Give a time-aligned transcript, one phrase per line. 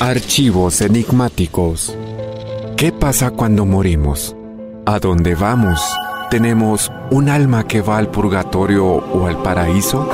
[0.00, 1.94] Archivos enigmáticos.
[2.78, 4.34] ¿Qué pasa cuando morimos?
[4.86, 5.78] ¿A dónde vamos?
[6.30, 10.08] ¿Tenemos un alma que va al purgatorio o al paraíso?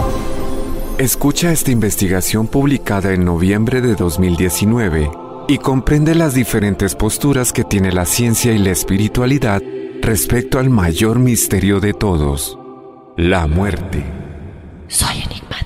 [0.99, 5.09] Escucha esta investigación publicada en noviembre de 2019
[5.47, 9.63] y comprende las diferentes posturas que tiene la ciencia y la espiritualidad
[10.03, 12.59] respecto al mayor misterio de todos,
[13.17, 14.03] la muerte.
[14.89, 15.66] Soy enigmático.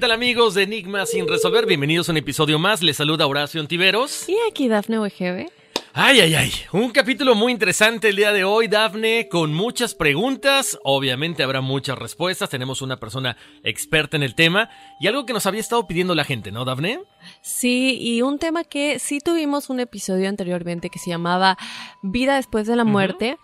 [0.00, 1.66] Tal amigos de Enigma sin resolver?
[1.66, 2.82] Bienvenidos a un episodio más.
[2.82, 4.26] Les saluda Horacio Antiveros.
[4.30, 5.52] Y aquí Dafne Wegebe.
[5.92, 6.52] Ay, ay, ay.
[6.72, 10.78] Un capítulo muy interesante el día de hoy, Dafne, con muchas preguntas.
[10.84, 12.48] Obviamente habrá muchas respuestas.
[12.48, 16.24] Tenemos una persona experta en el tema y algo que nos había estado pidiendo la
[16.24, 17.00] gente, ¿no, Dafne?
[17.42, 21.58] Sí, y un tema que sí tuvimos un episodio anteriormente que se llamaba
[22.02, 23.36] Vida después de la muerte.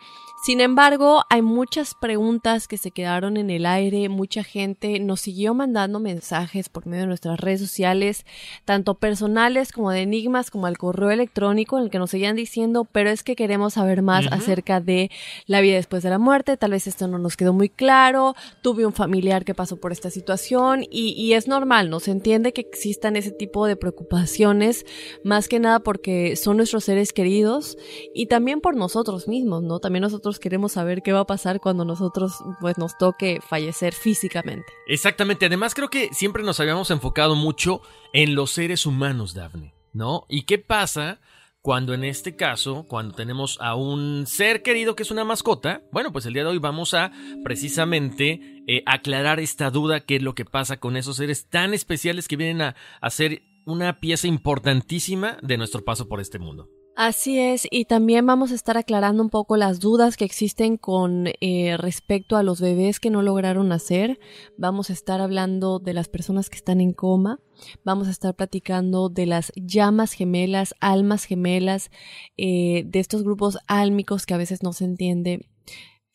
[0.44, 5.54] Sin embargo, hay muchas preguntas que se quedaron en el aire, mucha gente nos siguió
[5.54, 8.26] mandando mensajes por medio de nuestras redes sociales,
[8.64, 12.84] tanto personales como de enigmas, como al correo electrónico en el que nos seguían diciendo,
[12.84, 15.10] pero es que queremos saber más acerca de
[15.46, 18.86] la vida después de la muerte, tal vez esto no nos quedó muy claro, tuve
[18.86, 21.98] un familiar que pasó por esta situación y, y es normal, ¿no?
[21.98, 24.84] Se entiende que existan ese tipo de preocupaciones,
[25.24, 27.78] más que nada porque son nuestros seres queridos
[28.14, 29.80] y también por nosotros mismos, ¿no?
[29.80, 34.66] También nosotros queremos saber qué va a pasar cuando nosotros pues nos toque fallecer físicamente.
[34.86, 35.46] Exactamente.
[35.46, 37.80] Además, creo que siempre nos habíamos enfocado mucho
[38.12, 40.24] en los seres humanos, Dafne, ¿no?
[40.28, 41.20] ¿Y qué pasa
[41.62, 45.82] cuando en este caso, cuando tenemos a un ser querido que es una mascota?
[45.90, 47.10] Bueno, pues el día de hoy vamos a
[47.42, 52.28] precisamente eh, aclarar esta duda, qué es lo que pasa con esos seres tan especiales
[52.28, 56.70] que vienen a, a ser una pieza importantísima de nuestro paso por este mundo.
[56.98, 61.26] Así es, y también vamos a estar aclarando un poco las dudas que existen con
[61.42, 64.18] eh, respecto a los bebés que no lograron nacer.
[64.56, 67.38] Vamos a estar hablando de las personas que están en coma.
[67.84, 71.90] Vamos a estar platicando de las llamas gemelas, almas gemelas,
[72.38, 75.50] eh, de estos grupos álmicos que a veces no se entiende.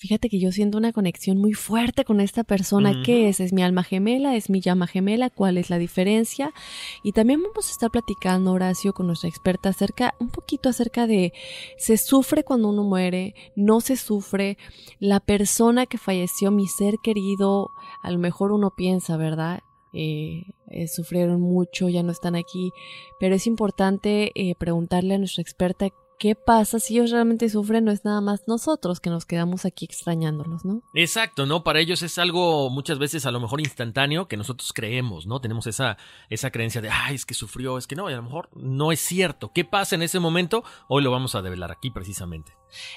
[0.01, 3.03] Fíjate que yo siento una conexión muy fuerte con esta persona.
[3.05, 3.39] ¿Qué es?
[3.39, 4.35] ¿Es mi alma gemela?
[4.35, 5.29] ¿Es mi llama gemela?
[5.29, 6.55] ¿Cuál es la diferencia?
[7.03, 11.33] Y también vamos a estar platicando, Horacio, con nuestra experta acerca, un poquito acerca de
[11.77, 14.57] se sufre cuando uno muere, no se sufre,
[14.99, 17.69] la persona que falleció, mi ser querido,
[18.01, 19.61] a lo mejor uno piensa, ¿verdad?
[19.93, 22.71] eh, eh, sufrieron mucho, ya no están aquí,
[23.19, 25.89] pero es importante eh, preguntarle a nuestra experta
[26.21, 29.85] qué pasa si ellos realmente sufren, no es nada más nosotros que nos quedamos aquí
[29.85, 30.83] extrañándolos, ¿no?
[30.93, 31.63] Exacto, ¿no?
[31.63, 35.41] Para ellos es algo muchas veces a lo mejor instantáneo que nosotros creemos, ¿no?
[35.41, 35.97] Tenemos esa,
[36.29, 38.91] esa creencia de, ay, es que sufrió, es que no, y a lo mejor no
[38.91, 39.51] es cierto.
[39.51, 40.63] ¿Qué pasa en ese momento?
[40.87, 42.53] Hoy lo vamos a develar aquí precisamente.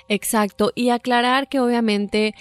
[0.07, 2.35] Exacto, y aclarar que obviamente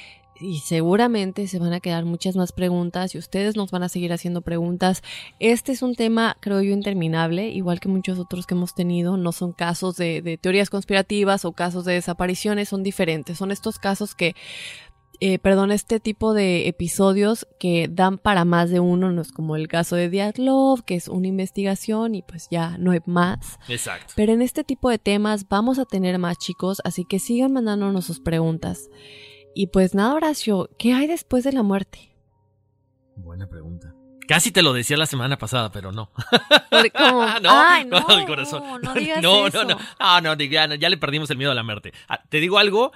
[0.44, 4.14] y seguramente se van a quedar muchas más preguntas y ustedes nos van a seguir
[4.14, 5.02] haciendo preguntas.
[5.40, 9.18] Este es un tema, creo yo, interminable, igual que muchos otros que hemos tenido.
[9.18, 13.38] No son casos de, teorías conspirativas o casos de desapariciones, son diferentes.
[13.38, 14.36] Son estos casos que,
[15.20, 19.56] eh, perdón, este tipo de episodios que dan para más de uno, no es como
[19.56, 23.60] el caso de Diatlov, que es una investigación y pues ya no hay más.
[23.68, 24.14] Exacto.
[24.16, 28.06] Pero en este tipo de temas vamos a tener más chicos, así que sigan mandándonos
[28.06, 28.90] sus preguntas.
[29.56, 32.16] Y pues nada, Horacio, ¿qué hay después de la muerte?
[33.16, 33.94] Buena pregunta.
[34.28, 36.10] Casi te lo decía la semana pasada, pero no.
[36.72, 38.64] no, Ay, no, no, corazón.
[38.82, 39.64] No, digas no, eso.
[39.66, 41.94] no, no, no, ya, ya le perdimos el miedo a la muerte.
[42.08, 42.94] Ah, te digo algo,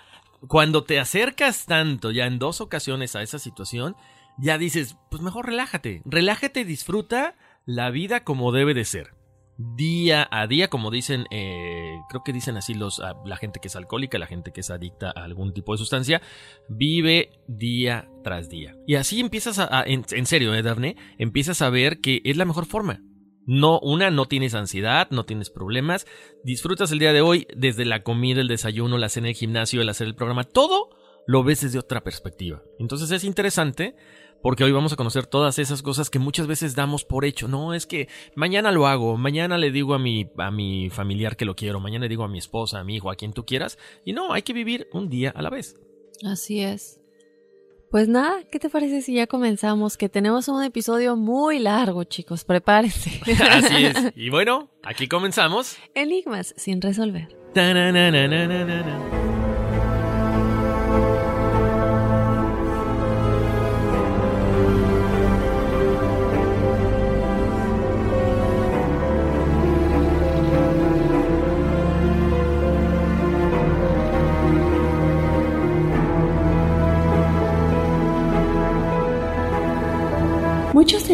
[0.48, 3.96] cuando te acercas tanto, ya en dos ocasiones a esa situación,
[4.38, 9.17] ya dices, pues mejor relájate, relájate y disfruta la vida como debe de ser
[9.58, 13.76] día a día, como dicen, eh, creo que dicen así los, la gente que es
[13.76, 16.22] alcohólica, la gente que es adicta a algún tipo de sustancia,
[16.70, 18.76] vive día tras día.
[18.86, 20.96] Y así empiezas a, en, serio, ¿eh, Daphne?
[21.18, 23.02] Empiezas a ver que es la mejor forma.
[23.46, 26.06] No, una, no tienes ansiedad, no tienes problemas,
[26.44, 29.90] disfrutas el día de hoy desde la comida, el desayuno, la cena, el gimnasio, el
[29.90, 30.90] hacer el programa, todo
[31.28, 32.62] lo ves desde otra perspectiva.
[32.78, 33.96] Entonces es interesante
[34.42, 37.48] porque hoy vamos a conocer todas esas cosas que muchas veces damos por hecho.
[37.48, 41.46] No, es que mañana lo hago, mañana le digo a mi, a mi familiar que
[41.46, 43.78] lo quiero, mañana le digo a mi esposa, a mi hijo, a quien tú quieras.
[44.06, 45.78] Y no, hay que vivir un día a la vez.
[46.24, 47.00] Así es.
[47.90, 49.96] Pues nada, ¿qué te parece si ya comenzamos?
[49.96, 53.22] Que tenemos un episodio muy largo, chicos, prepárense.
[53.50, 53.98] Así es.
[54.16, 55.78] Y bueno, aquí comenzamos.
[55.96, 57.30] Enigmas sin resolver.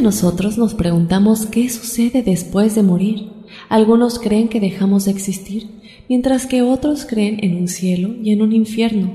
[0.04, 3.30] Nosotros nos preguntamos qué sucede después de morir.
[3.70, 5.70] Algunos creen que dejamos de existir,
[6.10, 9.14] mientras que otros creen en un cielo y en un infierno,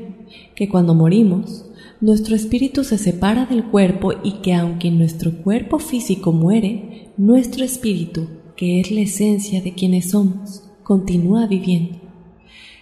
[0.56, 1.66] que cuando morimos,
[2.00, 8.28] nuestro espíritu se separa del cuerpo y que aunque nuestro cuerpo físico muere, nuestro espíritu,
[8.56, 12.00] que es la esencia de quienes somos, continúa viviendo.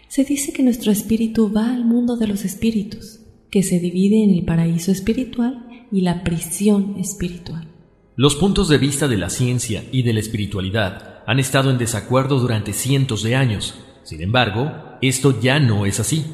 [0.08, 3.20] Se dice que nuestro espíritu va al mundo de los espíritus,
[3.50, 7.75] que se divide en el paraíso espiritual y la prisión espiritual.
[8.18, 12.38] Los puntos de vista de la ciencia y de la espiritualidad han estado en desacuerdo
[12.38, 13.74] durante cientos de años.
[14.04, 14.72] Sin embargo,
[15.02, 16.24] esto ya no es así.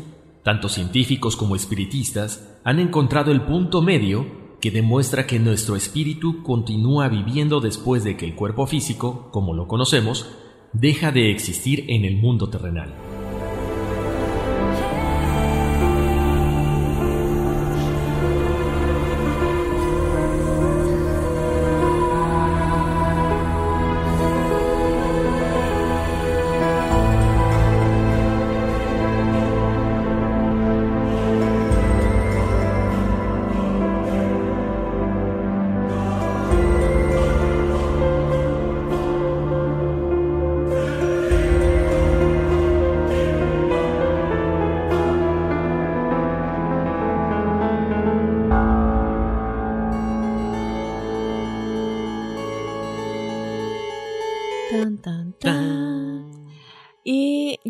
[0.44, 7.08] Tanto científicos como espiritistas han encontrado el punto medio que demuestra que nuestro espíritu continúa
[7.08, 10.28] viviendo después de que el cuerpo físico, como lo conocemos,
[10.72, 12.94] deja de existir en el mundo terrenal.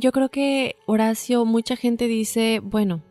[0.03, 3.05] Yo creo que Horacio, mucha gente dice, bueno,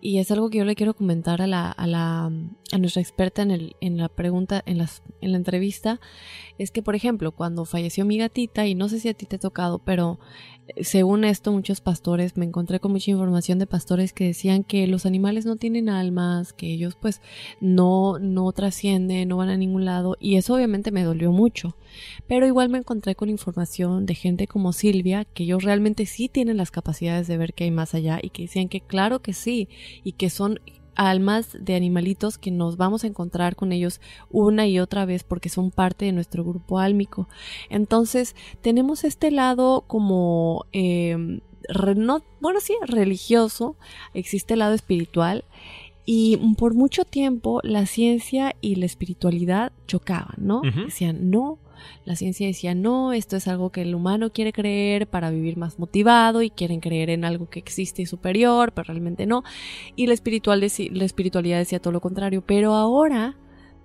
[0.00, 2.32] y es algo que yo le quiero comentar a la, a la
[2.72, 6.00] a nuestra experta en, el, en la pregunta, en, las, en la entrevista,
[6.58, 9.36] es que, por ejemplo, cuando falleció mi gatita, y no sé si a ti te
[9.36, 10.18] ha tocado, pero
[10.80, 15.06] según esto, muchos pastores, me encontré con mucha información de pastores que decían que los
[15.06, 17.22] animales no tienen almas, que ellos pues
[17.60, 21.76] no, no trascienden, no van a ningún lado, y eso obviamente me dolió mucho.
[22.26, 26.58] Pero igual me encontré con información de gente como Silvia, que ellos realmente sí tienen
[26.58, 29.68] las capacidades de ver que hay más allá, y que decían que claro que sí,
[30.04, 30.60] y que son
[30.98, 35.48] almas de animalitos que nos vamos a encontrar con ellos una y otra vez porque
[35.48, 37.28] son parte de nuestro grupo álmico.
[37.70, 41.40] Entonces tenemos este lado como, eh,
[42.40, 43.76] bueno, sí, religioso,
[44.12, 45.44] existe el lado espiritual
[46.04, 50.62] Y por mucho tiempo la ciencia y la espiritualidad chocaban, ¿no?
[50.86, 51.58] Decían, no,
[52.04, 55.78] la ciencia decía, no, esto es algo que el humano quiere creer para vivir más
[55.78, 59.44] motivado y quieren creer en algo que existe superior, pero realmente no.
[59.96, 62.42] Y la, espiritual la espiritualidad decía todo lo contrario.
[62.46, 63.36] Pero ahora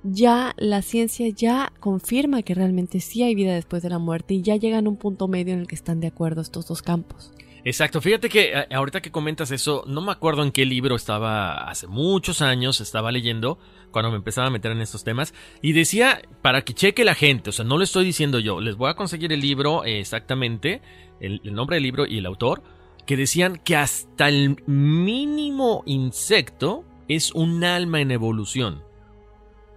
[0.03, 4.41] ya la ciencia ya confirma que realmente sí hay vida después de la muerte y
[4.41, 7.31] ya llegan a un punto medio en el que están de acuerdo estos dos campos.
[7.65, 11.69] Exacto, fíjate que eh, ahorita que comentas eso, no me acuerdo en qué libro estaba
[11.69, 13.57] hace muchos años, estaba leyendo
[13.91, 17.51] cuando me empezaba a meter en estos temas y decía para que cheque la gente,
[17.51, 20.81] o sea, no lo estoy diciendo yo, les voy a conseguir el libro eh, exactamente,
[21.21, 22.63] el, el nombre del libro y el autor,
[23.05, 28.83] que decían que hasta el mínimo insecto es un alma en evolución.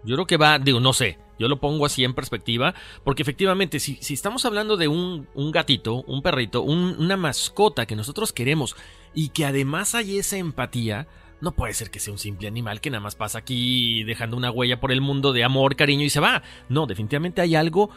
[0.05, 2.75] Yo creo que va, digo, no sé, yo lo pongo así en perspectiva,
[3.05, 7.97] porque efectivamente, si, si estamos hablando de un, un gatito, un perrito, una mascota que
[7.97, 8.76] nosotros queremos
[9.14, 11.09] y que además hay esa empatía,
[11.40, 14.50] no puede ser que sea un simple animal que nada más pasa aquí dejando una
[14.50, 16.43] huella por el mundo de amor, cariño y se va.
[16.69, 17.90] No, definitivamente hay algo.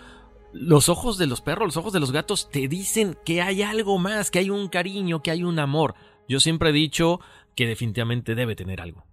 [0.51, 3.97] Los ojos de los perros, los ojos de los gatos te dicen que hay algo
[3.97, 5.95] más, que hay un cariño, que hay un amor.
[6.27, 7.19] Yo siempre he dicho
[7.55, 9.05] que definitivamente debe tener algo.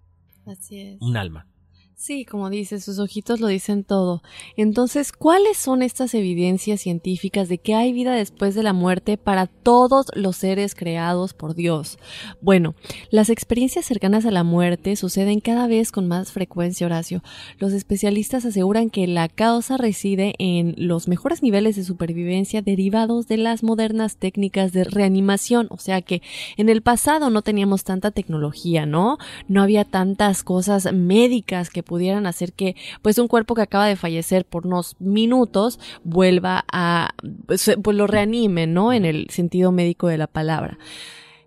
[0.47, 0.97] Así es.
[1.00, 1.47] Un alma.
[1.98, 4.22] Sí, como dices, sus ojitos lo dicen todo.
[4.58, 9.46] Entonces, ¿cuáles son estas evidencias científicas de que hay vida después de la muerte para
[9.46, 11.98] todos los seres creados por Dios?
[12.42, 12.74] Bueno,
[13.08, 17.22] las experiencias cercanas a la muerte suceden cada vez con más frecuencia, Horacio.
[17.58, 23.38] Los especialistas aseguran que la causa reside en los mejores niveles de supervivencia derivados de
[23.38, 25.66] las modernas técnicas de reanimación.
[25.70, 26.20] O sea que
[26.58, 29.16] en el pasado no teníamos tanta tecnología, ¿no?
[29.48, 33.96] No había tantas cosas médicas que pudieran hacer que pues un cuerpo que acaba de
[33.96, 37.14] fallecer por unos minutos vuelva a
[37.46, 38.92] pues, pues lo reanime, ¿no?
[38.92, 40.78] En el sentido médico de la palabra.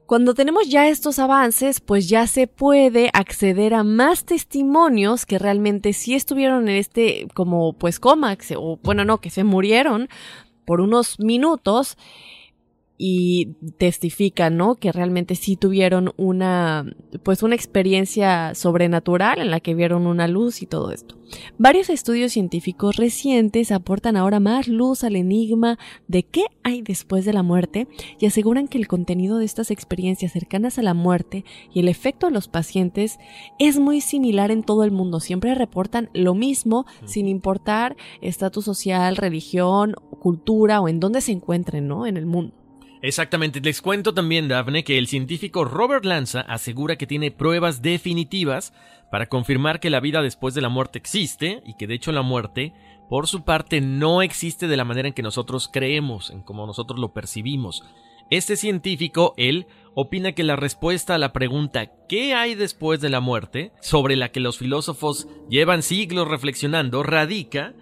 [0.07, 5.93] Cuando tenemos ya estos avances, pues ya se puede acceder a más testimonios que realmente
[5.93, 10.09] sí estuvieron en este como pues coma, o bueno, no, que se murieron
[10.65, 11.95] por unos minutos
[13.01, 14.75] y testifican, ¿no?
[14.75, 16.85] Que realmente sí tuvieron una,
[17.23, 21.15] pues una experiencia sobrenatural en la que vieron una luz y todo esto.
[21.57, 25.79] Varios estudios científicos recientes aportan ahora más luz al enigma
[26.09, 27.87] de qué hay después de la muerte
[28.19, 32.27] y aseguran que el contenido de estas experiencias cercanas a la muerte y el efecto
[32.27, 33.17] de los pacientes
[33.59, 35.21] es muy similar en todo el mundo.
[35.21, 41.87] Siempre reportan lo mismo sin importar estatus social, religión, cultura o en dónde se encuentren,
[41.87, 42.05] ¿no?
[42.05, 42.58] En el mundo.
[43.01, 48.73] Exactamente, les cuento también, Daphne, que el científico Robert Lanza asegura que tiene pruebas definitivas
[49.09, 52.23] para confirmar que la vida después de la muerte existe y que de hecho la
[52.23, 52.73] muerte,
[53.09, 56.99] por su parte, no existe de la manera en que nosotros creemos, en como nosotros
[56.99, 57.83] lo percibimos.
[58.29, 59.65] Este científico, él,
[59.95, 64.29] opina que la respuesta a la pregunta ¿qué hay después de la muerte?, sobre la
[64.29, 67.73] que los filósofos llevan siglos reflexionando, radica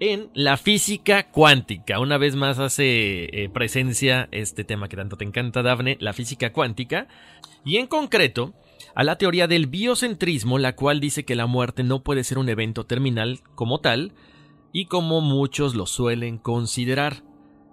[0.00, 1.98] en la física cuántica.
[2.00, 6.52] Una vez más hace eh, presencia este tema que tanto te encanta, Dafne, la física
[6.52, 7.08] cuántica.
[7.64, 8.54] Y en concreto,
[8.94, 12.48] a la teoría del biocentrismo, la cual dice que la muerte no puede ser un
[12.48, 14.12] evento terminal como tal,
[14.72, 17.22] y como muchos lo suelen considerar.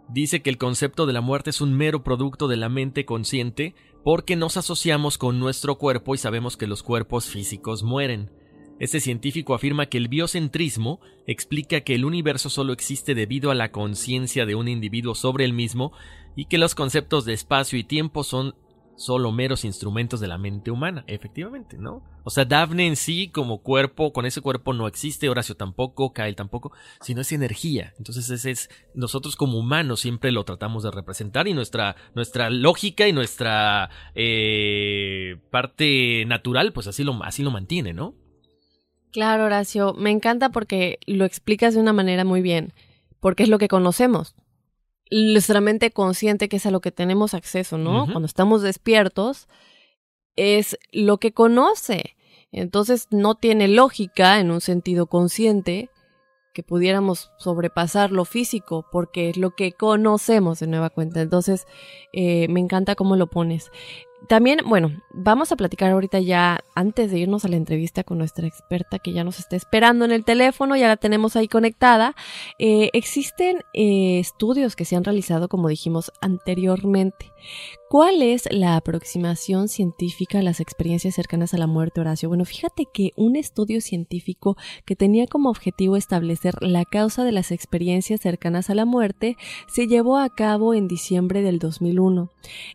[0.08, 3.76] Dice que el concepto de la muerte es un mero producto de la mente consciente
[4.04, 8.30] porque nos asociamos con nuestro cuerpo y sabemos que los cuerpos físicos mueren.
[8.80, 13.72] Este científico afirma que el biocentrismo explica que el universo solo existe debido a la
[13.72, 15.94] conciencia de un individuo sobre el mismo
[16.36, 18.56] y que los conceptos de espacio y tiempo son
[18.96, 22.04] solo meros instrumentos de la mente humana, efectivamente, ¿no?
[22.24, 26.36] O sea, Daphne en sí como cuerpo, con ese cuerpo no existe, Horacio tampoco, Kyle
[26.36, 27.94] tampoco, sino es energía.
[27.98, 33.08] Entonces ese es, nosotros como humanos siempre lo tratamos de representar y nuestra, nuestra lógica
[33.08, 38.16] y nuestra eh, parte natural, pues así lo, así lo mantiene, ¿no?
[39.14, 42.74] Claro, Horacio, me encanta porque lo explicas de una manera muy bien,
[43.20, 44.34] porque es lo que conocemos.
[45.12, 48.08] Nuestra mente consciente, que es a lo que tenemos acceso, ¿no?
[48.08, 49.48] Cuando estamos despiertos,
[50.36, 52.16] es lo que conoce.
[52.52, 55.92] Entonces no tiene lógica, en un sentido consciente,
[56.56, 61.22] que pudiéramos sobrepasar lo físico, porque es lo que conocemos de nueva cuenta.
[61.22, 61.68] Entonces,
[62.14, 63.72] eh, me encanta cómo lo pones.
[64.28, 68.48] También, bueno, vamos a platicar ahorita ya, antes de irnos a la entrevista con nuestra
[68.48, 72.16] experta que ya nos está esperando en el teléfono, ya la tenemos ahí conectada.
[72.58, 77.32] Eh, existen eh, estudios que se han realizado, como dijimos anteriormente,
[77.94, 82.28] ¿Cuál es la aproximación científica a las experiencias cercanas a la muerte, Horacio?
[82.28, 87.52] Bueno, fíjate que un estudio científico que tenía como objetivo establecer la causa de las
[87.52, 92.32] experiencias cercanas a la muerte se llevó a cabo en diciembre del 2001.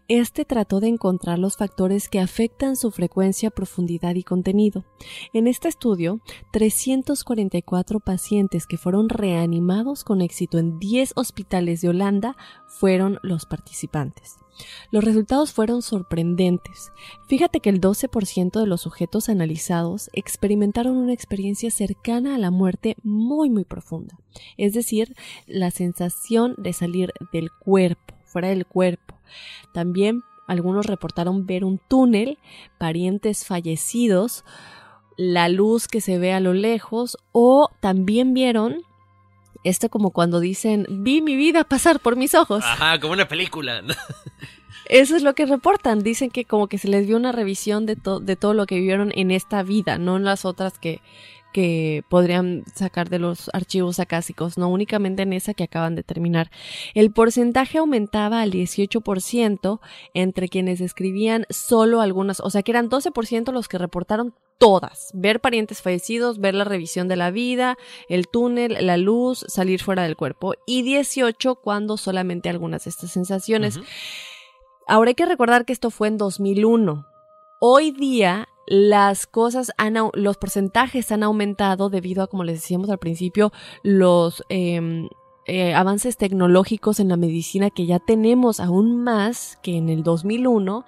[0.06, 4.84] Este trató de encontrar los factores que afectan su frecuencia, profundidad y contenido.
[5.32, 6.20] En este estudio,
[6.52, 12.37] 344 pacientes que fueron reanimados con éxito en 10 hospitales de Holanda
[12.68, 14.37] fueron los participantes.
[14.90, 16.92] Los resultados fueron sorprendentes.
[17.28, 22.96] Fíjate que el 12% de los sujetos analizados experimentaron una experiencia cercana a la muerte
[23.02, 24.18] muy muy profunda,
[24.56, 25.14] es decir,
[25.46, 29.14] la sensación de salir del cuerpo, fuera del cuerpo.
[29.72, 32.38] También algunos reportaron ver un túnel,
[32.78, 34.44] parientes fallecidos,
[35.18, 38.82] la luz que se ve a lo lejos o también vieron
[39.68, 42.64] esto como cuando dicen, vi mi vida pasar por mis ojos.
[42.64, 43.82] Ajá, como una película.
[44.87, 46.02] Eso es lo que reportan.
[46.02, 49.12] Dicen que como que se les dio una revisión de, de todo lo que vivieron
[49.14, 51.00] en esta vida, no en las otras que,
[51.52, 56.50] que podrían sacar de los archivos acásicos, no únicamente en esa que acaban de terminar.
[56.95, 59.81] El porcentaje aumentaba al 18%
[60.14, 65.40] entre quienes escribían solo algunas, o sea que eran 12% los que reportaron todas, ver
[65.40, 67.78] parientes fallecidos, ver la revisión de la vida,
[68.09, 73.12] el túnel, la luz, salir fuera del cuerpo y 18 cuando solamente algunas de estas
[73.12, 73.78] sensaciones.
[74.87, 77.07] Ahora hay que recordar que esto fue en 2001.
[77.61, 82.98] Hoy día las cosas han, los porcentajes han aumentado debido a, como les decíamos al
[82.98, 85.08] principio, los em,
[85.46, 90.84] eh, avances tecnológicos en la medicina que ya tenemos aún más que en el 2001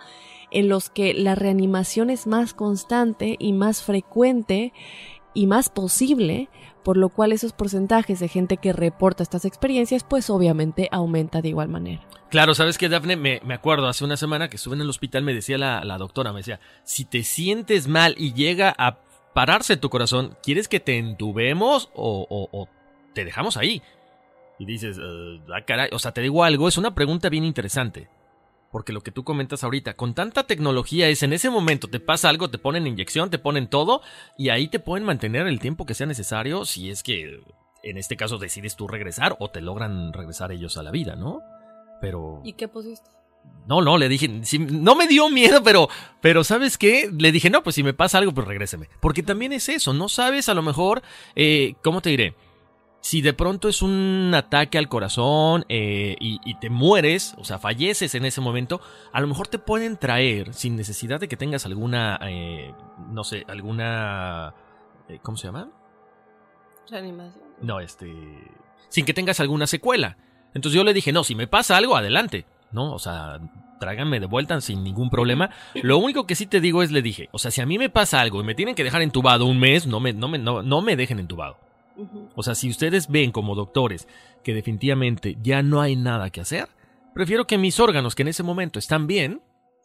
[0.51, 4.73] en los que la reanimación es más constante y más frecuente
[5.33, 6.49] y más posible,
[6.83, 11.49] por lo cual esos porcentajes de gente que reporta estas experiencias, pues obviamente aumenta de
[11.49, 12.03] igual manera.
[12.31, 15.25] Claro, sabes que Dafne, me, me, acuerdo hace una semana que estuve en el hospital,
[15.25, 18.99] me decía la, la, doctora, me decía, si te sientes mal y llega a
[19.35, 22.69] pararse tu corazón, ¿quieres que te entubemos o, o,
[23.15, 23.83] te dejamos ahí?
[24.59, 28.09] Y dices, ah, caray, o sea, te digo algo, es una pregunta bien interesante.
[28.71, 32.29] Porque lo que tú comentas ahorita, con tanta tecnología es en ese momento te pasa
[32.29, 34.01] algo, te ponen inyección, te ponen todo
[34.39, 37.43] y ahí te pueden mantener el tiempo que sea necesario si es que
[37.83, 41.41] en este caso decides tú regresar o te logran regresar ellos a la vida, ¿no?
[42.01, 42.41] Pero...
[42.45, 43.11] ¿Y qué pusiste?
[43.67, 45.89] No, no, le dije, no me dio miedo, pero,
[46.21, 47.11] pero ¿sabes qué?
[47.17, 48.89] Le dije, no, pues si me pasa algo, pues regréseme.
[49.01, 51.03] Porque también es eso, no sabes a lo mejor,
[51.37, 52.35] eh, ¿cómo te diré?
[53.01, 58.15] Si de pronto es un ataque al corazón eh, y, te mueres, o sea, falleces
[58.15, 58.81] en ese momento,
[59.13, 62.75] a lo mejor te pueden traer, sin necesidad de que tengas alguna, eh,
[63.09, 64.55] no sé, alguna...
[65.09, 65.71] Eh, ¿Cómo se llama?
[66.91, 67.45] Reanimación.
[67.63, 68.13] No, este...
[68.91, 70.19] Sin que tengas alguna secuela.
[70.53, 72.45] Entonces yo le dije, no, si me pasa algo, adelante.
[72.73, 72.93] ¿No?
[72.93, 73.41] O sea,
[73.81, 75.51] tráiganme de vuelta sin ningún problema.
[75.75, 77.89] Lo único que sí te digo es, le dije, o sea, si a mí me
[77.89, 80.63] pasa algo y me tienen que dejar entubado un mes, no me, no me, no,
[80.63, 81.70] no me dejen entubado.
[82.35, 84.09] O sea, si ustedes ven como doctores
[84.43, 86.69] que definitivamente ya no hay nada que hacer,
[87.15, 89.43] prefiero que mis órganos que en ese momento están bien,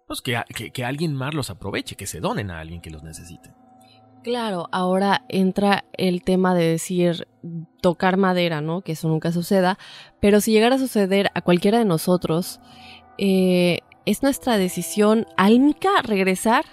[0.08, 0.41] pues que,
[0.72, 3.54] que, alguien más los aproveche, que se donen a alguien que los necesite.
[4.24, 7.28] Claro, ahora entra el tema de decir
[7.82, 8.82] tocar madera, ¿no?
[8.82, 9.78] Que eso nunca suceda,
[10.20, 12.60] pero si llegara a suceder a cualquiera de nosotros,
[13.18, 16.65] eh, es nuestra decisión álmica regresar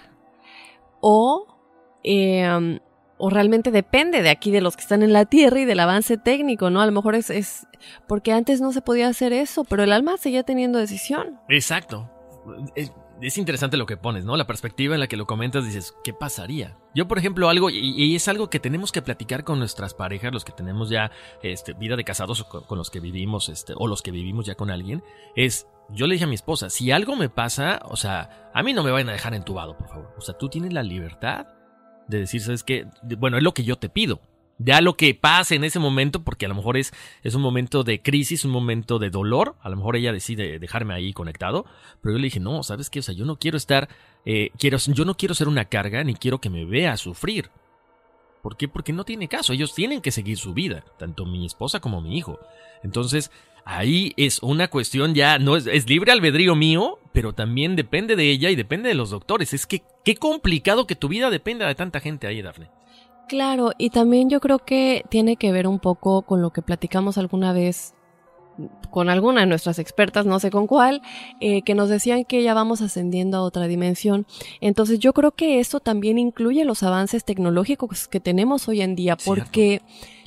[0.99, 1.47] o
[2.03, 2.79] eh,
[3.17, 6.17] o realmente depende de aquí, de los que están en la Tierra y del avance
[6.17, 6.81] técnico, ¿no?
[6.81, 7.67] A lo mejor es, es
[8.07, 11.39] porque antes no se podía hacer eso, pero el alma seguía teniendo decisión.
[11.49, 12.09] Exacto.
[12.75, 12.91] Es,
[13.37, 14.35] interesante lo que pones, ¿no?
[14.35, 16.77] La perspectiva en la que lo comentas, dices, ¿qué pasaría?
[16.93, 20.43] Yo, por ejemplo, algo, y, es algo que tenemos que platicar con nuestras parejas, los
[20.43, 24.01] que tenemos ya este, vida de casados con, con los que vivimos, este, o los
[24.01, 25.03] que vivimos ya con alguien,
[25.37, 28.73] es, yo le dije a mi esposa, si algo me pasa, o sea, a mí
[28.73, 30.13] no me vayan a dejar entubado, por favor.
[30.17, 31.47] O sea, tú tienes la libertad
[32.07, 32.85] de decir, ¿sabes qué?
[33.17, 34.21] Bueno, es lo que yo te pido.
[34.59, 37.83] Ya lo que pase en ese momento, porque a lo mejor es, es un momento
[37.83, 41.65] de crisis, un momento de dolor, a lo mejor ella decide dejarme ahí conectado,
[42.01, 42.99] pero yo le dije, no, ¿sabes qué?
[42.99, 43.89] O sea, yo no quiero estar,
[44.25, 47.49] eh, quiero, yo no quiero ser una carga, ni quiero que me vea sufrir.
[48.43, 48.67] ¿Por qué?
[48.67, 52.17] Porque no tiene caso, ellos tienen que seguir su vida, tanto mi esposa como mi
[52.17, 52.39] hijo.
[52.83, 53.31] Entonces,
[53.65, 58.29] ahí es una cuestión ya, no es, es, libre albedrío mío, pero también depende de
[58.29, 59.53] ella y depende de los doctores.
[59.53, 62.69] Es que qué complicado que tu vida dependa de tanta gente ahí, Dafne.
[63.27, 67.17] Claro, y también yo creo que tiene que ver un poco con lo que platicamos
[67.17, 67.93] alguna vez
[68.91, 71.01] con alguna de nuestras expertas, no sé con cuál,
[71.39, 74.27] eh, que nos decían que ya vamos ascendiendo a otra dimensión.
[74.61, 79.17] Entonces yo creo que esto también incluye los avances tecnológicos que tenemos hoy en día,
[79.17, 79.81] porque...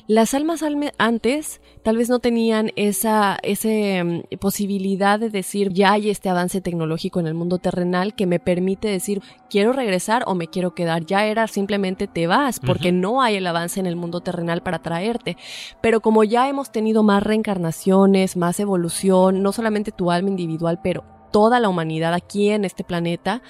[0.07, 0.63] Las almas
[0.97, 6.61] antes tal vez no tenían esa, esa mm, posibilidad de decir, ya hay este avance
[6.61, 11.05] tecnológico en el mundo terrenal que me permite decir, quiero regresar o me quiero quedar.
[11.05, 14.81] Ya era simplemente te vas, porque no hay el avance en el mundo terrenal para
[14.81, 15.35] traerte.
[15.81, 21.03] Pero como ya hemos tenido más reencarnaciones, más evolución, no solamente tu alma individual, pero
[21.31, 23.41] toda la humanidad aquí en este planeta,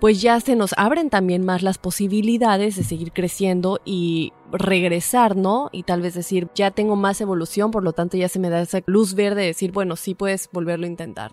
[0.00, 5.70] pues ya se nos abren también más las posibilidades de seguir creciendo y regresar, ¿no?
[5.72, 8.60] Y tal vez decir, ya tengo más evolución, por lo tanto ya se me da
[8.60, 11.32] esa luz verde de decir, bueno, sí puedes volverlo a intentar.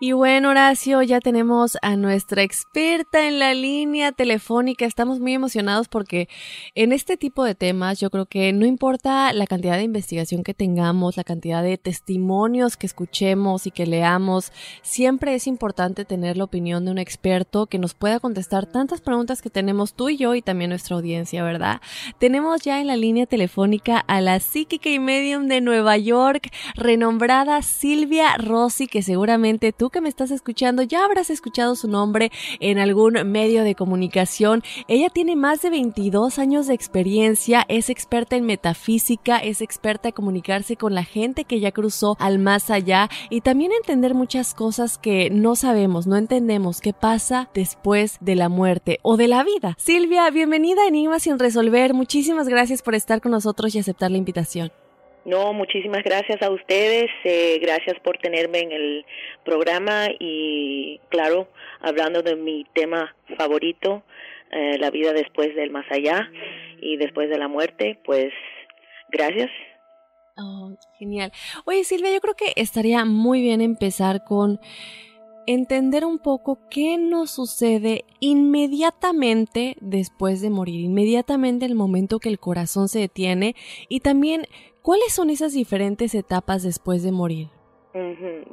[0.00, 4.84] Y bueno, Horacio, ya tenemos a nuestra experta en la línea telefónica.
[4.84, 6.28] Estamos muy emocionados porque
[6.74, 10.54] en este tipo de temas yo creo que no importa la cantidad de investigación que
[10.54, 16.44] tengamos, la cantidad de testimonios que escuchemos y que leamos, siempre es importante tener la
[16.44, 20.34] opinión de un experto que nos pueda contestar tantas preguntas que tenemos tú y yo
[20.34, 21.80] y también nuestra audiencia, ¿verdad?
[22.18, 27.62] Tenemos ya en la línea telefónica a la psíquica y medium de Nueva York, renombrada
[27.62, 32.30] Silvia Rossi, que seguramente tú que me estás escuchando ya habrás escuchado su nombre
[32.60, 34.62] en algún medio de comunicación.
[34.88, 40.14] Ella tiene más de 22 años de experiencia, es experta en metafísica, es experta en
[40.14, 44.98] comunicarse con la gente que ya cruzó al más allá y también entender muchas cosas
[44.98, 49.76] que no sabemos, no entendemos qué pasa después de la muerte o de la vida.
[49.78, 51.77] Silvia, bienvenida a Enigma sin resolver.
[51.94, 54.72] Muchísimas gracias por estar con nosotros y aceptar la invitación.
[55.24, 59.04] No, muchísimas gracias a ustedes, eh, gracias por tenerme en el
[59.44, 61.48] programa y claro,
[61.80, 64.02] hablando de mi tema favorito,
[64.52, 66.30] eh, la vida después del más allá
[66.80, 68.32] y después de la muerte, pues
[69.10, 69.50] gracias.
[70.38, 71.30] Oh, genial.
[71.66, 74.60] Oye Silvia, yo creo que estaría muy bien empezar con
[75.52, 82.38] entender un poco qué nos sucede inmediatamente después de morir, inmediatamente el momento que el
[82.38, 83.54] corazón se detiene
[83.88, 84.46] y también
[84.88, 87.48] ¿Cuáles son esas diferentes etapas después de morir?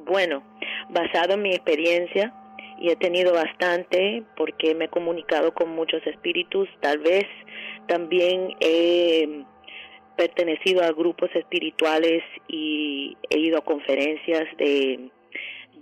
[0.06, 0.44] Bueno,
[0.90, 2.34] basado en mi experiencia,
[2.78, 7.24] y he tenido bastante porque me he comunicado con muchos espíritus, tal vez
[7.88, 9.46] también he
[10.18, 15.12] pertenecido a grupos espirituales y he ido a conferencias de,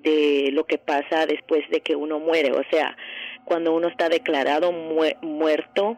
[0.03, 2.95] de lo que pasa después de que uno muere, o sea,
[3.45, 5.97] cuando uno está declarado muerto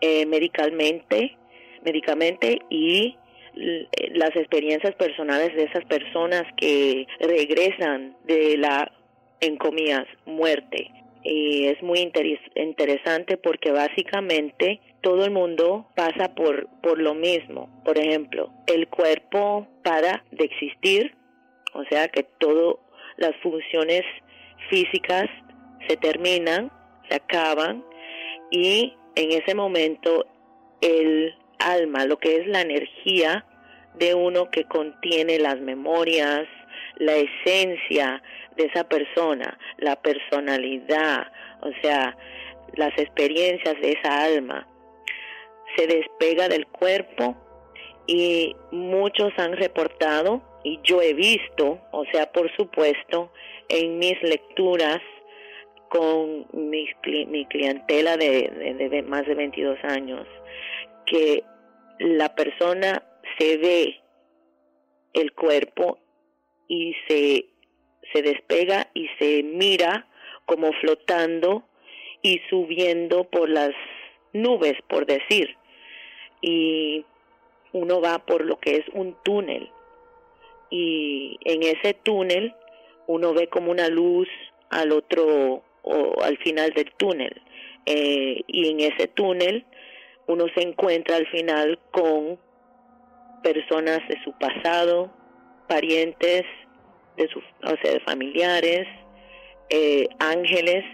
[0.00, 1.36] eh, medicalmente,
[1.84, 3.16] médicamente y
[4.12, 8.92] las experiencias personales de esas personas que regresan de la,
[9.40, 10.90] en comillas, muerte.
[11.22, 17.68] Y es muy interesante porque básicamente todo el mundo pasa por, por lo mismo.
[17.84, 21.14] Por ejemplo, el cuerpo para de existir,
[21.74, 22.76] o sea que todas
[23.20, 24.02] las funciones
[24.68, 25.28] físicas
[25.86, 26.72] se terminan,
[27.08, 27.84] se acaban
[28.50, 30.26] y en ese momento
[30.80, 33.44] el alma, lo que es la energía
[33.94, 36.48] de uno que contiene las memorias,
[36.96, 38.22] la esencia
[38.56, 41.26] de esa persona, la personalidad,
[41.60, 42.16] o sea,
[42.74, 44.66] las experiencias de esa alma,
[45.76, 47.36] se despega del cuerpo
[48.06, 53.32] y muchos han reportado, y yo he visto, o sea, por supuesto,
[53.68, 55.00] en mis lecturas
[55.88, 56.86] con mi,
[57.26, 60.26] mi clientela de, de más de 22 años,
[61.06, 61.42] que
[61.98, 63.02] la persona
[63.38, 64.00] se ve
[65.12, 65.98] el cuerpo
[66.68, 67.46] y se,
[68.12, 70.06] se despega y se mira
[70.46, 71.64] como flotando
[72.22, 73.72] y subiendo por las
[74.32, 75.56] nubes, por decir.
[76.40, 77.04] Y
[77.72, 79.70] uno va por lo que es un túnel.
[80.70, 82.54] Y en ese túnel
[83.06, 84.28] uno ve como una luz
[84.70, 87.42] al otro o al final del túnel.
[87.86, 89.64] Eh, y en ese túnel
[90.26, 92.38] uno se encuentra al final con
[93.42, 95.10] personas de su pasado,
[95.68, 96.44] parientes,
[97.16, 98.86] de sus, o sea, de familiares,
[99.70, 100.84] eh, ángeles,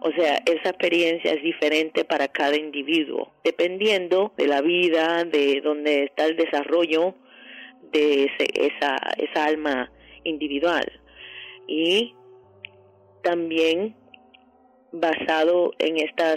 [0.00, 6.04] o sea, esa experiencia es diferente para cada individuo, dependiendo de la vida, de dónde
[6.04, 7.14] está el desarrollo
[7.96, 9.90] de esa, esa alma
[10.24, 10.84] individual.
[11.66, 12.14] Y
[13.22, 13.94] también
[14.92, 16.36] basado en estas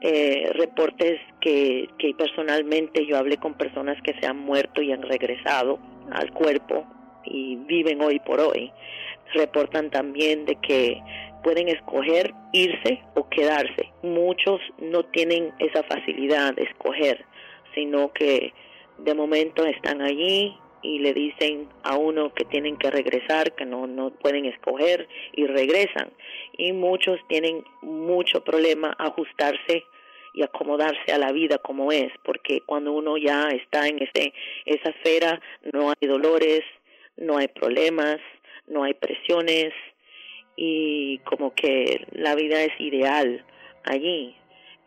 [0.00, 5.78] eh, reportes que personalmente yo hablé con personas que se han muerto y han regresado
[6.12, 6.86] al cuerpo
[7.24, 8.72] y viven hoy por hoy.
[9.34, 11.02] Reportan también de que
[11.42, 13.92] pueden escoger irse o quedarse.
[14.02, 17.24] Muchos no tienen esa facilidad de escoger,
[17.74, 18.52] sino que
[18.98, 23.86] de momento están allí y le dicen a uno que tienen que regresar, que no,
[23.86, 26.10] no pueden escoger y regresan.
[26.58, 29.84] Y muchos tienen mucho problema ajustarse
[30.34, 34.34] y acomodarse a la vida como es, porque cuando uno ya está en ese,
[34.66, 35.40] esa esfera
[35.72, 36.62] no hay dolores,
[37.16, 38.18] no hay problemas,
[38.66, 39.72] no hay presiones
[40.56, 43.44] y como que la vida es ideal
[43.84, 44.36] allí.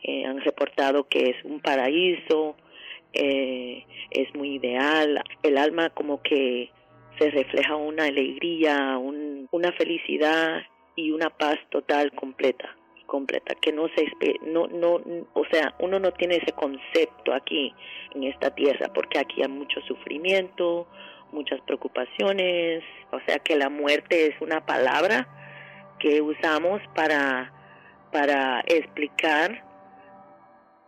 [0.04, 2.56] Eh, han reportado que es un paraíso,
[3.18, 6.70] eh, es muy ideal, el alma como que
[7.18, 10.62] se refleja una alegría, una felicidad
[10.96, 12.76] y una paz total completa
[13.08, 14.06] completa que no se
[14.46, 15.02] no no
[15.34, 17.74] o sea uno no tiene ese concepto aquí
[18.14, 20.88] en esta tierra porque aquí hay mucho sufrimiento
[21.32, 25.28] muchas preocupaciones o sea que la muerte es una palabra
[26.00, 27.54] que usamos para
[28.12, 29.64] para explicar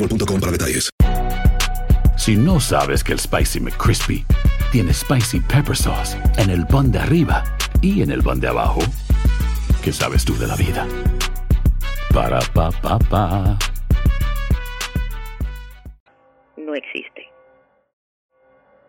[0.00, 0.90] boostmobile.com para detalles.
[2.16, 4.24] Si no sabes que el Spicy McCrispy
[4.72, 7.44] tiene Spicy Pepper Sauce en el pan de arriba
[7.80, 8.80] y en el pan de abajo,
[9.82, 10.86] ¿qué sabes tú de la vida?
[12.12, 13.58] Para, pa, pa, pa.
[16.56, 17.26] No existe.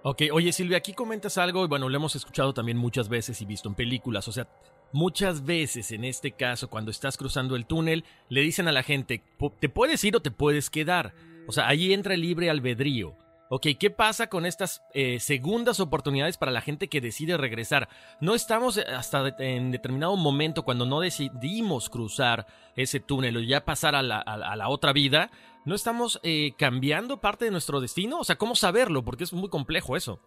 [0.04, 3.46] Ok, oye Silvia, aquí comentas algo y bueno, lo hemos escuchado también muchas veces y
[3.46, 4.28] visto en películas.
[4.28, 4.48] O sea,
[4.94, 9.24] muchas veces en este caso, cuando estás cruzando el túnel, le dicen a la gente,
[9.60, 11.14] te puedes ir o te puedes quedar.
[11.48, 13.16] O sea, ahí entra el libre albedrío.
[13.54, 17.90] Ok, ¿qué pasa con estas eh, segundas oportunidades para la gente que decide regresar?
[18.22, 23.94] No estamos hasta en determinado momento cuando no decidimos cruzar ese túnel o ya pasar
[23.94, 25.32] a la, a la otra vida,
[25.66, 28.20] ¿no estamos eh, cambiando parte de nuestro destino?
[28.20, 29.04] O sea, ¿cómo saberlo?
[29.04, 30.22] Porque es muy complejo eso.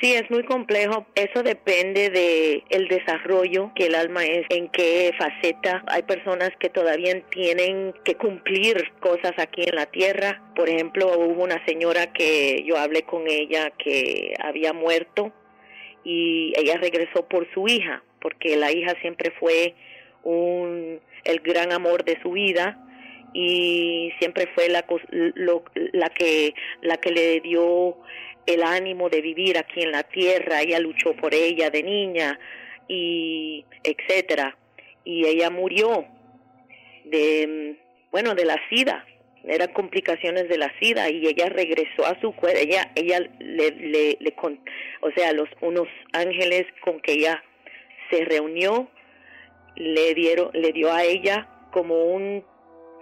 [0.00, 1.06] Sí, es muy complejo.
[1.14, 5.82] Eso depende de el desarrollo que el alma es, en qué faceta.
[5.86, 10.42] Hay personas que todavía tienen que cumplir cosas aquí en la tierra.
[10.54, 15.32] Por ejemplo, hubo una señora que yo hablé con ella que había muerto
[16.04, 19.74] y ella regresó por su hija, porque la hija siempre fue
[20.22, 22.78] un el gran amor de su vida
[23.32, 24.84] y siempre fue la,
[25.92, 27.96] la que la que le dio
[28.46, 32.38] el ánimo de vivir aquí en la tierra, ella luchó por ella de niña
[32.88, 34.56] y etcétera.
[35.04, 36.06] Y ella murió
[37.04, 37.76] de
[38.10, 39.04] bueno, de la sida,
[39.44, 44.16] eran complicaciones de la sida y ella regresó a su cuerpo, ella ella le, le,
[44.18, 44.58] le con,
[45.02, 47.42] o sea, los unos ángeles con que ella
[48.10, 48.88] se reunió
[49.74, 52.44] le dieron le dio a ella como un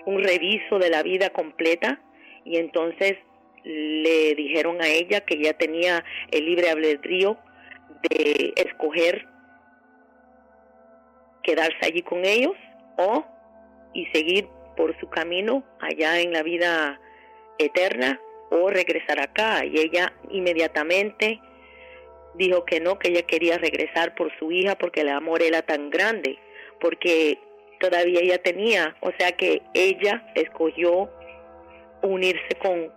[0.07, 2.01] un reviso de la vida completa.
[2.45, 3.15] Y entonces
[3.65, 7.39] le dijeron a ella que ella tenía el libre albedrío
[8.09, 9.27] de escoger
[11.43, 12.55] quedarse allí con ellos
[12.97, 13.25] o
[13.95, 17.01] y seguir por su camino allá en la vida
[17.59, 19.65] eterna o regresar acá.
[19.65, 21.41] Y ella inmediatamente
[22.35, 25.91] dijo que no, que ella quería regresar por su hija porque el amor era tan
[25.91, 26.39] grande,
[26.81, 27.39] porque
[27.81, 31.11] todavía ella tenía, o sea que ella escogió
[32.03, 32.93] unirse con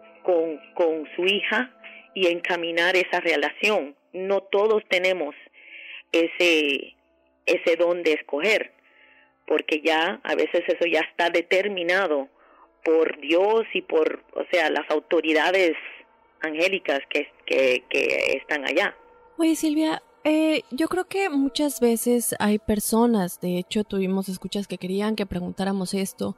[0.75, 1.71] con, su hija
[2.13, 3.95] y encaminar esa relación.
[4.13, 5.35] No todos tenemos
[6.11, 6.95] ese,
[7.45, 8.71] ese don de escoger,
[9.45, 12.27] porque ya a veces eso ya está determinado
[12.83, 15.73] por Dios y por, o sea, las autoridades
[16.41, 18.95] angélicas que, que, que están allá.
[19.37, 24.77] Oye Silvia, eh, yo creo que muchas veces hay personas, de hecho tuvimos escuchas que
[24.77, 26.35] querían que preguntáramos esto,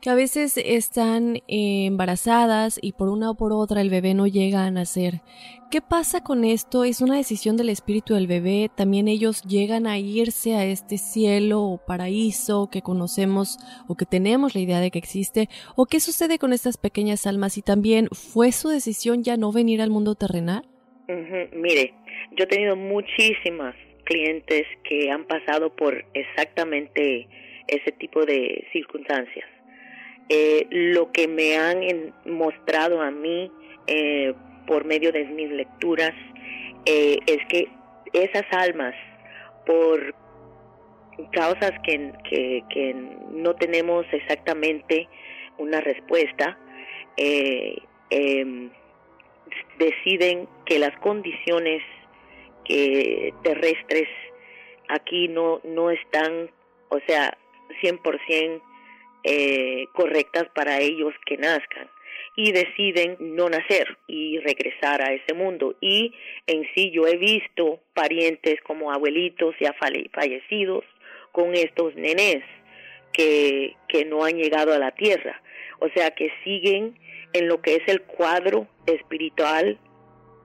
[0.00, 4.64] que a veces están embarazadas y por una o por otra el bebé no llega
[4.64, 5.22] a nacer.
[5.70, 6.84] ¿Qué pasa con esto?
[6.84, 8.70] ¿Es una decisión del espíritu del bebé?
[8.72, 13.58] ¿También ellos llegan a irse a este cielo o paraíso que conocemos
[13.88, 15.48] o que tenemos la idea de que existe?
[15.74, 17.58] ¿O qué sucede con estas pequeñas almas?
[17.58, 20.68] ¿Y también fue su decisión ya no venir al mundo terrenal?
[21.08, 21.94] Mire,
[22.32, 27.26] yo he tenido muchísimas clientes que han pasado por exactamente
[27.68, 29.46] ese tipo de circunstancias.
[30.28, 33.50] eh, lo que me han mostrado a mí
[33.86, 34.32] eh,
[34.66, 36.14] por medio de mis lecturas
[36.86, 37.68] eh, es que
[38.14, 38.94] esas almas,
[39.66, 40.14] por
[41.32, 42.94] causas que, que,
[43.32, 45.08] no tenemos exactamente
[45.58, 46.58] una respuesta,
[47.16, 48.70] em,
[49.78, 51.82] deciden que las condiciones
[52.64, 54.08] que terrestres
[54.88, 56.50] aquí no, no están,
[56.88, 57.36] o sea,
[57.82, 58.62] 100%
[59.24, 61.88] eh, correctas para ellos que nazcan
[62.36, 65.76] y deciden no nacer y regresar a ese mundo.
[65.80, 66.12] Y
[66.46, 70.84] en sí yo he visto parientes como abuelitos ya fallecidos
[71.32, 72.42] con estos nenes
[73.12, 75.40] que, que no han llegado a la tierra.
[75.78, 76.98] O sea que siguen
[77.32, 79.78] en lo que es el cuadro espiritual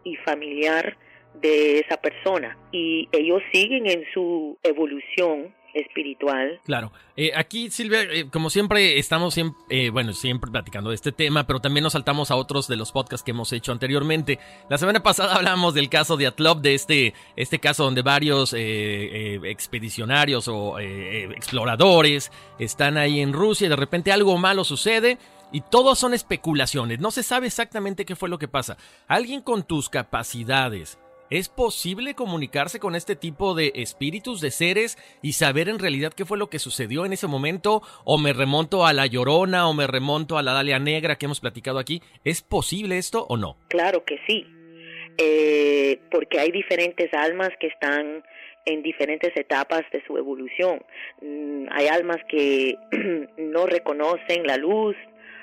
[0.03, 0.97] y familiar
[1.35, 6.59] de esa persona y ellos siguen en su evolución espiritual.
[6.65, 6.91] Claro.
[7.15, 11.45] Eh, aquí, Silvia, eh, como siempre, estamos siempre, eh, bueno, siempre platicando de este tema,
[11.45, 14.39] pero también nos saltamos a otros de los podcasts que hemos hecho anteriormente.
[14.69, 20.47] La semana pasada hablamos del caso de Atlov, de este, este caso donde varios expedicionarios
[20.47, 25.17] o exploradores están ahí en Rusia y de repente algo malo sucede
[25.51, 26.99] y todo son especulaciones.
[26.99, 28.77] No se sabe exactamente qué fue lo que pasa.
[29.07, 35.33] Alguien con tus capacidades, ¿es posible comunicarse con este tipo de espíritus, de seres y
[35.33, 37.81] saber en realidad qué fue lo que sucedió en ese momento?
[38.03, 41.39] ¿O me remonto a la Llorona o me remonto a la Dalia Negra que hemos
[41.39, 42.01] platicado aquí?
[42.23, 43.57] ¿Es posible esto o no?
[43.67, 44.45] Claro que sí.
[45.17, 48.23] Eh, porque hay diferentes almas que están
[48.65, 50.81] en diferentes etapas de su evolución.
[51.21, 52.75] Mm, hay almas que
[53.37, 54.95] no reconocen la luz,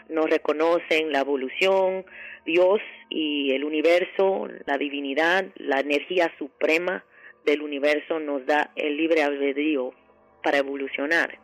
[0.08, 2.04] no reconocen la evolución,
[2.46, 2.80] Dios
[3.10, 7.04] y el universo, la divinidad, la energía suprema
[7.44, 9.92] del universo nos da el libre albedrío
[10.42, 11.38] para evolucionar.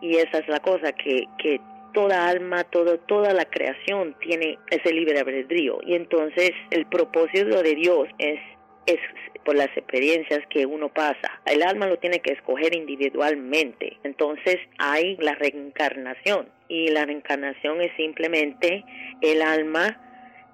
[0.00, 1.60] Y esa es la cosa, que, que
[1.92, 5.78] toda alma, todo, toda la creación tiene ese libre albedrío.
[5.84, 8.38] Y entonces el propósito de Dios es,
[8.86, 8.98] es
[9.44, 11.40] por las experiencias que uno pasa.
[11.46, 13.98] El alma lo tiene que escoger individualmente.
[14.02, 18.84] Entonces hay la reencarnación y la reencarnación es simplemente
[19.20, 20.00] el alma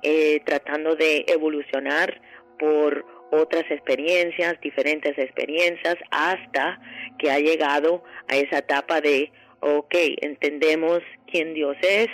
[0.02, 2.20] eh, tratando de evolucionar
[2.58, 6.80] por otras experiencias, diferentes experiencias, hasta
[7.18, 12.08] que ha llegado a esa etapa de, ok, entendemos quién Dios es,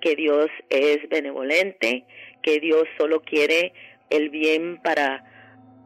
[0.00, 2.04] que Dios es benevolente,
[2.42, 3.72] que Dios solo quiere
[4.10, 5.24] el bien para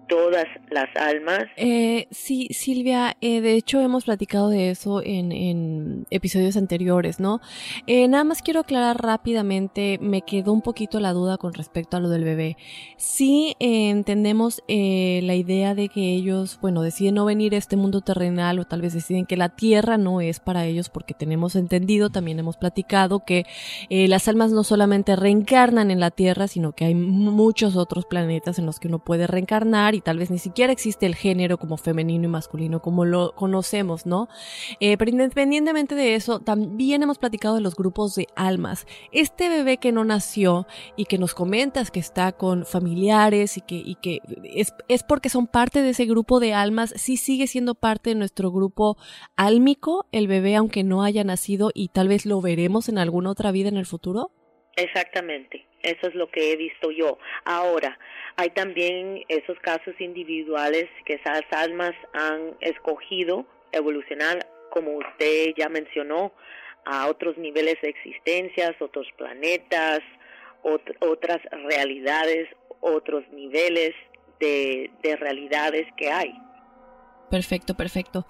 [0.09, 1.45] todas las almas.
[1.57, 7.41] Eh, sí, Silvia, eh, de hecho hemos platicado de eso en, episodios anteriores, ¿no?
[7.87, 12.01] Eh, nada más quiero aclarar rápidamente, me quedó un poquito la duda con respecto a
[12.01, 12.57] lo del bebé.
[12.97, 17.77] Sí eh, entendemos eh, la idea de que ellos, bueno, deciden no venir a este
[17.77, 21.57] mundo terrenal o tal vez deciden que la tierra no es para ellos porque tenemos
[21.57, 23.45] entendido, también hemos platicado que
[23.91, 28.67] las almas no solamente reencarnan en la tierra, sino que hay muchos otros planetas en
[28.67, 32.25] los que uno puede reencarnar y tal vez ni siquiera existe el género como femenino
[32.25, 34.29] y masculino como lo conocemos, ¿no?
[34.81, 38.87] Eh, pero independientemente de eso, también hemos platicado de los grupos de almas.
[39.13, 43.77] Este bebé que no nació y que nos comentas que está con familiares y que,
[43.77, 47.75] y que es, es porque son parte de ese grupo de almas, sí sigue siendo
[47.75, 48.97] parte de nuestro grupo
[49.37, 53.51] álmico, el bebé aunque no haya nacido y tal vez lo veremos en alguna otra
[53.51, 54.31] vida en el futuro.
[54.79, 57.19] Exactamente, eso es lo que he visto yo.
[57.45, 57.99] Ahora,
[58.37, 66.33] hay también esos casos individuales que esas almas han escogido evolucionar, como usted ya mencionó,
[66.85, 69.99] a otros niveles de existencias, otros planetas,
[70.63, 72.49] otras realidades,
[72.81, 73.97] otros niveles
[74.39, 76.33] de, de realidades que hay.
[77.31, 78.27] Perfecto, perfecto.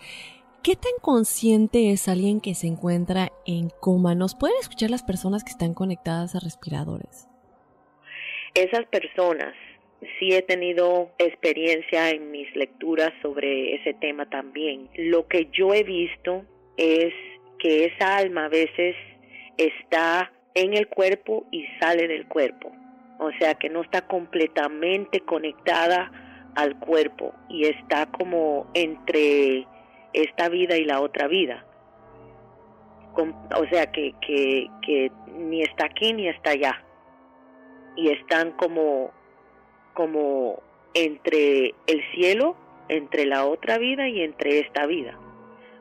[0.62, 4.14] ¿Qué tan consciente es alguien que se encuentra en coma?
[4.14, 7.28] ¿Nos pueden escuchar las personas que están conectadas a respiradores?
[8.54, 9.54] Esas personas
[10.18, 14.88] sí he tenido experiencia en mis lecturas sobre ese tema también.
[14.96, 16.44] Lo que yo he visto
[16.76, 17.14] es
[17.60, 18.96] que esa alma a veces
[19.56, 22.72] está en el cuerpo y sale del cuerpo.
[23.20, 26.10] O sea que no está completamente conectada
[26.56, 29.66] al cuerpo y está como entre
[30.12, 31.64] esta vida y la otra vida.
[33.14, 36.84] O sea que, que, que ni está aquí ni está allá.
[37.96, 39.12] Y están como
[39.98, 40.62] como
[40.94, 42.56] entre el cielo,
[42.88, 45.18] entre la otra vida y entre esta vida,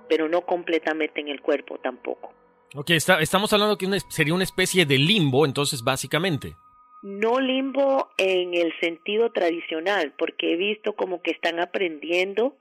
[0.09, 2.33] pero no completamente en el cuerpo tampoco.
[2.75, 6.55] Ok, estamos hablando que sería una especie de limbo, entonces básicamente.
[7.03, 12.57] No limbo en el sentido tradicional, porque he visto como que están aprendiendo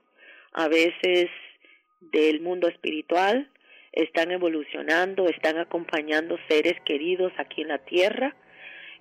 [0.53, 1.31] a veces
[2.01, 3.51] del mundo espiritual,
[3.93, 8.37] están evolucionando, están acompañando seres queridos aquí en la tierra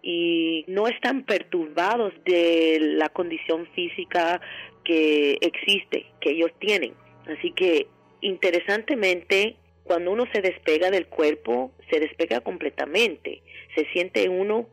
[0.01, 4.39] y no están perturbados de la condición física
[4.83, 6.93] que existe, que ellos tienen.
[7.27, 7.87] Así que
[8.21, 13.41] interesantemente, cuando uno se despega del cuerpo, se despega completamente,
[13.75, 14.69] se siente uno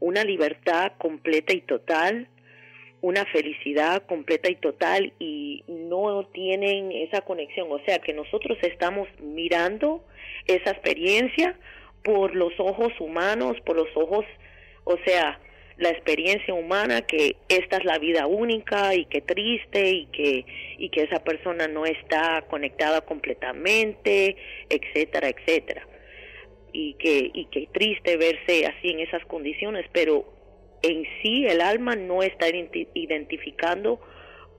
[0.00, 2.28] una libertad completa y total,
[3.00, 7.68] una felicidad completa y total y no tienen esa conexión.
[7.70, 10.04] O sea que nosotros estamos mirando
[10.46, 11.56] esa experiencia
[12.02, 14.24] por los ojos humanos, por los ojos,
[14.84, 15.38] o sea,
[15.76, 20.44] la experiencia humana que esta es la vida única y que triste y que
[20.76, 24.36] y que esa persona no está conectada completamente,
[24.68, 25.86] etcétera, etcétera.
[26.72, 30.37] Y que y que triste verse así en esas condiciones, pero
[30.82, 34.00] en sí el alma no está identificando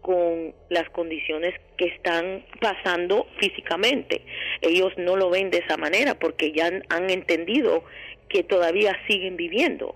[0.02, 4.22] con las condiciones que están pasando físicamente.
[4.62, 7.84] Ellos no lo ven de esa manera porque ya han, entendido
[8.30, 9.96] que todavía siguen viviendo.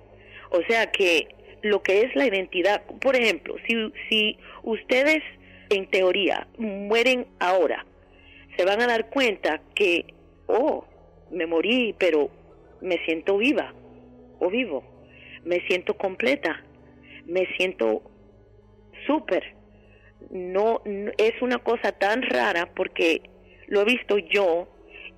[0.49, 1.27] O sea que
[1.61, 5.23] lo que es la identidad, por ejemplo, si, si ustedes
[5.69, 7.85] en teoría mueren ahora,
[8.57, 10.05] se van a dar cuenta que,
[10.47, 10.85] oh,
[11.31, 12.29] me morí, pero
[12.81, 13.73] me siento viva
[14.39, 14.92] o vivo
[15.45, 16.63] me siento completa,
[17.25, 18.01] me siento
[19.05, 19.55] súper.
[20.29, 20.81] No,
[21.17, 23.21] es una cosa tan rara porque
[23.67, 24.67] lo he visto yo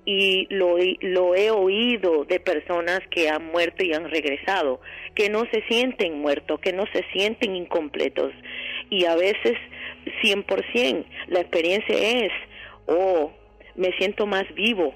[0.04, 4.80] y lo, lo he oído de personas que han muerto y han regresado,
[5.14, 8.32] que no se sienten muertos, que no se sienten incompletos.
[8.88, 9.54] Y a veces
[10.22, 12.32] 100% la experiencia es,
[12.86, 13.32] oh,
[13.74, 14.94] me siento más vivo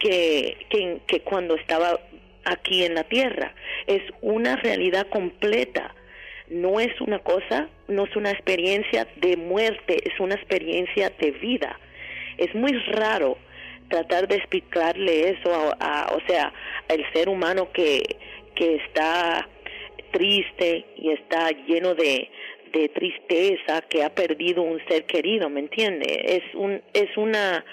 [0.00, 2.00] que, que, que cuando estaba
[2.48, 3.54] aquí en la tierra.
[3.86, 5.94] Es una realidad completa.
[6.48, 11.78] No es una cosa, no es una experiencia de muerte, es una experiencia de vida.
[12.38, 13.36] Es muy raro
[13.88, 16.52] tratar de explicarle eso a, o sea,
[16.88, 18.02] al ser humano que,
[18.54, 19.46] que está
[20.12, 22.30] triste y está lleno de,
[22.72, 26.22] de tristeza, que ha perdido un ser querido, ¿me entiende?
[26.24, 27.64] Es un es una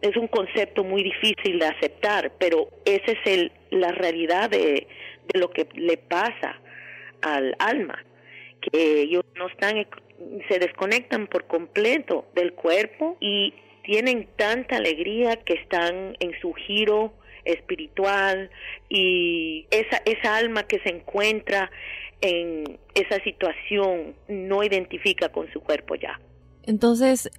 [0.00, 4.86] es un concepto muy difícil de aceptar, pero esa es el, la realidad de,
[5.34, 6.60] lo que le pasa
[7.22, 8.02] al alma,
[8.60, 9.86] que ellos no están,
[10.48, 17.12] se desconectan por completo del cuerpo y tienen tanta alegría que están en su giro
[17.44, 18.50] espiritual
[18.88, 21.70] y esa, esa alma que se encuentra
[22.20, 26.18] en esa situación no identifica con su cuerpo ya.
[26.66, 27.30] Entonces,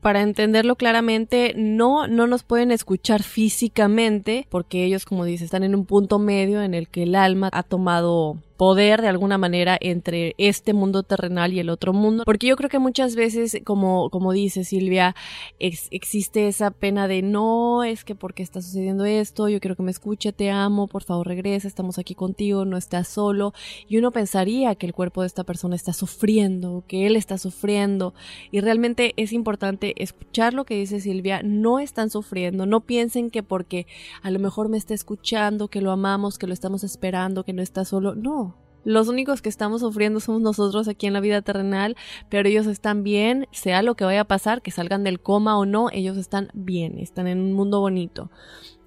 [0.00, 5.74] para entenderlo claramente, no, no nos pueden escuchar físicamente, porque ellos, como dice, están en
[5.74, 10.34] un punto medio en el que el alma ha tomado poder de alguna manera entre
[10.36, 12.24] este mundo terrenal y el otro mundo.
[12.26, 15.14] Porque yo creo que muchas veces, como, como dice Silvia,
[15.60, 19.92] existe esa pena de no, es que porque está sucediendo esto, yo quiero que me
[19.92, 23.54] escuche, te amo, por favor regresa, estamos aquí contigo, no estás solo.
[23.88, 28.12] Y uno pensaría que el cuerpo de esta persona está sufriendo, que él está sufriendo.
[28.50, 33.44] Y realmente es importante escuchar lo que dice Silvia, no están sufriendo, no piensen que
[33.44, 33.86] porque
[34.20, 37.62] a lo mejor me está escuchando, que lo amamos, que lo estamos esperando, que no
[37.62, 38.47] está solo, no
[38.88, 41.94] los únicos que estamos sufriendo somos nosotros aquí en la vida terrenal,
[42.30, 45.66] pero ellos están bien, sea lo que vaya a pasar, que salgan del coma o
[45.66, 48.30] no, ellos están bien, están en un mundo bonito.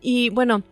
[0.01, 0.63] Y bueno,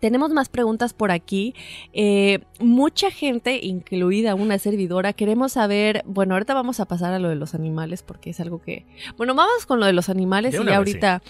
[0.00, 1.54] tenemos más preguntas por aquí.
[1.92, 7.28] Eh, mucha gente, incluida una servidora, queremos saber, bueno, ahorita vamos a pasar a lo
[7.28, 8.86] de los animales porque es algo que,
[9.16, 11.22] bueno, vamos con lo de los animales y ahorita,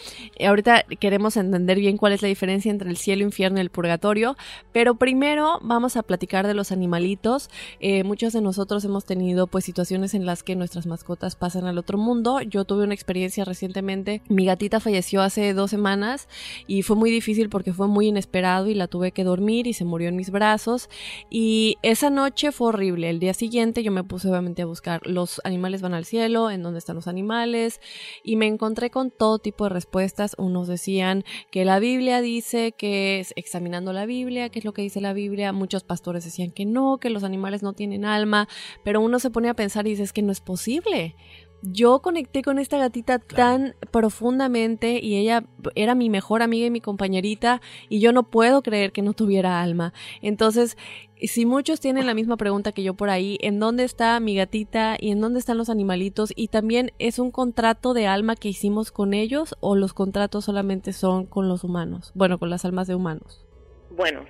[0.47, 4.37] ahorita queremos entender bien cuál es la diferencia entre el cielo, infierno y el purgatorio,
[4.73, 7.51] pero primero vamos a platicar de los animalitos.
[7.81, 11.79] Eh, muchos de nosotros hemos tenido pues situaciones en las que nuestras mascotas pasan al
[11.79, 12.41] otro mundo.
[12.41, 16.29] Yo tuve una experiencia recientemente, mi gatita falleció hace dos semanas
[16.67, 19.85] y fue muy difícil porque fue muy inesperado y la tuve que dormir y se
[19.85, 20.89] murió en mis brazos.
[21.31, 23.11] Y esa noche fue horrible.
[23.11, 26.63] El día siguiente yo me puse obviamente a buscar los animales van al cielo, en
[26.63, 27.81] dónde están los animales
[28.23, 30.35] y me encontré con todo tipo de respuestas.
[30.39, 34.83] Unos decían que la Biblia dice que es examinando la Biblia, que es lo que
[34.83, 35.53] dice la Biblia.
[35.53, 38.49] Muchos pastores decían que no, que los animales no tienen alma,
[38.85, 41.17] pero uno se pone a pensar y dice es que no es posible
[41.63, 45.45] yo conecté con esta gatita tan profundamente y ella
[45.75, 49.61] era mi mejor amiga y mi compañerita y yo no puedo creer que no tuviera
[49.61, 49.93] alma.
[50.23, 50.77] Entonces,
[51.23, 54.97] si muchos tienen la misma pregunta que yo por ahí, ¿en dónde está mi gatita
[54.99, 56.33] y en dónde están los animalitos?
[56.35, 60.93] Y también es un contrato de alma que hicimos con ellos o los contratos solamente
[60.93, 63.47] son con los humanos, bueno, con las almas de humanos.
[63.91, 64.25] Bueno,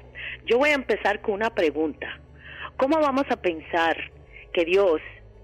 [0.46, 2.20] yo voy a empezar con una pregunta.
[2.76, 3.96] ¿Cómo vamos a pensar
[4.52, 5.00] que Dios,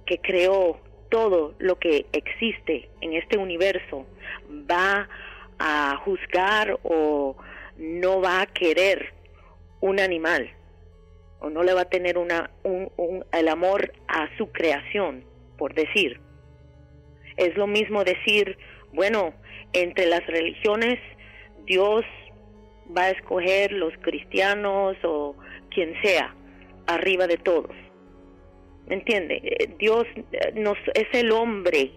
[0.06, 0.80] que creó
[1.16, 4.04] todo lo que existe en este universo
[4.70, 5.08] va
[5.58, 7.34] a juzgar o
[7.78, 9.14] no va a querer
[9.80, 10.50] un animal
[11.40, 15.24] o no le va a tener una, un, un, el amor a su creación,
[15.56, 16.20] por decir.
[17.38, 18.58] Es lo mismo decir,
[18.92, 19.32] bueno,
[19.72, 20.98] entre las religiones
[21.64, 22.04] Dios
[22.94, 25.34] va a escoger los cristianos o
[25.70, 26.34] quien sea
[26.86, 27.85] arriba de todos.
[28.86, 29.40] ¿Me entiende?
[29.42, 31.90] Eh, Dios eh, es el hombre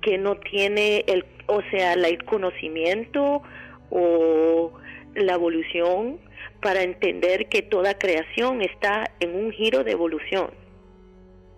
[0.00, 3.42] que no tiene el, o sea, el conocimiento
[3.90, 4.72] o
[5.14, 6.18] la evolución
[6.60, 10.50] para entender que toda creación está en un giro de evolución.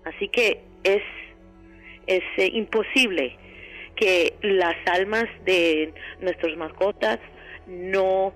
[0.05, 1.03] Así que es,
[2.07, 3.37] es eh, imposible
[3.97, 7.19] que las almas de nuestras mascotas
[7.67, 8.33] no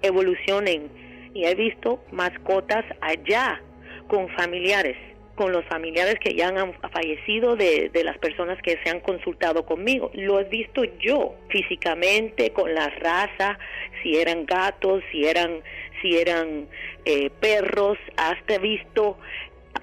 [0.00, 0.90] evolucionen.
[1.34, 3.60] Y he visto mascotas allá
[4.08, 4.96] con familiares,
[5.34, 9.64] con los familiares que ya han fallecido de, de, las personas que se han consultado
[9.64, 10.10] conmigo.
[10.14, 13.58] Lo he visto yo físicamente con la raza,
[14.02, 15.62] si eran gatos, si eran,
[16.00, 16.68] si eran
[17.04, 19.18] eh, perros, hasta he visto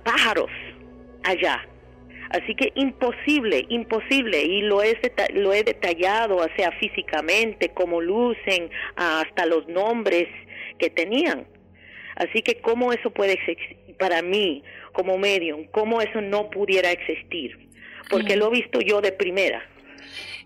[0.04, 0.52] pájaros
[1.24, 1.66] allá
[2.30, 4.96] Así que imposible, imposible, y lo he,
[5.34, 10.28] lo he detallado, o sea, físicamente, cómo lucen, hasta los nombres
[10.78, 11.48] que tenían.
[12.20, 14.64] Así que cómo eso puede existir, para mí,
[14.94, 17.70] como medium, cómo eso no pudiera existir,
[18.10, 19.64] porque lo he visto yo de primera.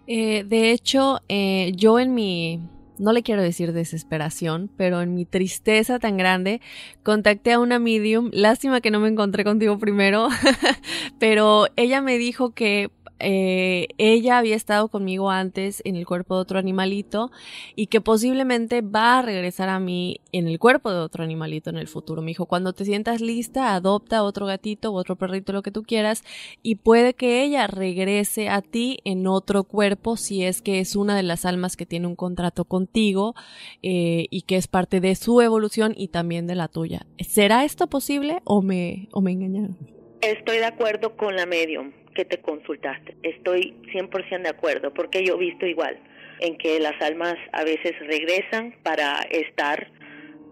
[0.07, 2.59] Eh, de hecho, eh, yo en mi
[2.99, 6.61] no le quiero decir desesperación, pero en mi tristeza tan grande,
[7.01, 8.30] contacté a una medium.
[8.32, 10.28] Lástima que no me encontré contigo primero,
[11.19, 12.91] pero ella me dijo que
[13.24, 17.32] eh, ella había estado conmigo antes en el cuerpo de otro animalito
[17.76, 21.78] y que posiblemente va a regresar a mí en el cuerpo de otro animalito en
[21.78, 22.21] el futuro.
[22.21, 25.84] Me dijo, cuando te sientas lista, adopta otro gatito o otro perrito, lo que tú
[25.84, 26.24] quieras,
[26.61, 31.15] y puede que ella regrese a ti en otro cuerpo si es que es una
[31.15, 33.36] de las almas que tiene un contrato contigo
[33.82, 37.05] eh, y que es parte de su evolución y también de la tuya.
[37.19, 39.78] ¿Será esto posible o me, o me engañaron?
[40.21, 43.16] Estoy de acuerdo con la medium que te consultaste.
[43.24, 45.97] Estoy 100% de acuerdo porque yo he visto igual
[46.39, 49.91] en que las almas a veces regresan para estar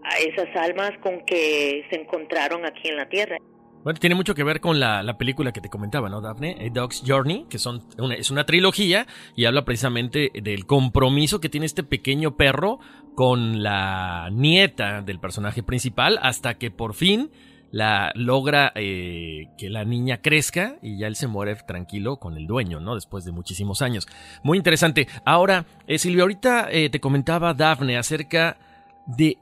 [0.04, 3.36] a esas almas con que se encontraron aquí en la tierra.
[3.84, 6.56] Bueno, tiene mucho que ver con la, la película que te comentaba, ¿no, Daphne?
[6.60, 7.82] A Dog's Journey, que son
[8.16, 12.78] es una trilogía y habla precisamente del compromiso que tiene este pequeño perro
[13.16, 17.30] con la nieta del personaje principal hasta que por fin
[17.72, 22.46] la logra eh, que la niña crezca y ya él se muere tranquilo con el
[22.46, 22.94] dueño, ¿no?
[22.94, 24.06] Después de muchísimos años.
[24.44, 25.08] Muy interesante.
[25.24, 28.58] Ahora, eh, Silvia, ahorita eh, te comentaba Dafne acerca
[29.06, 29.38] de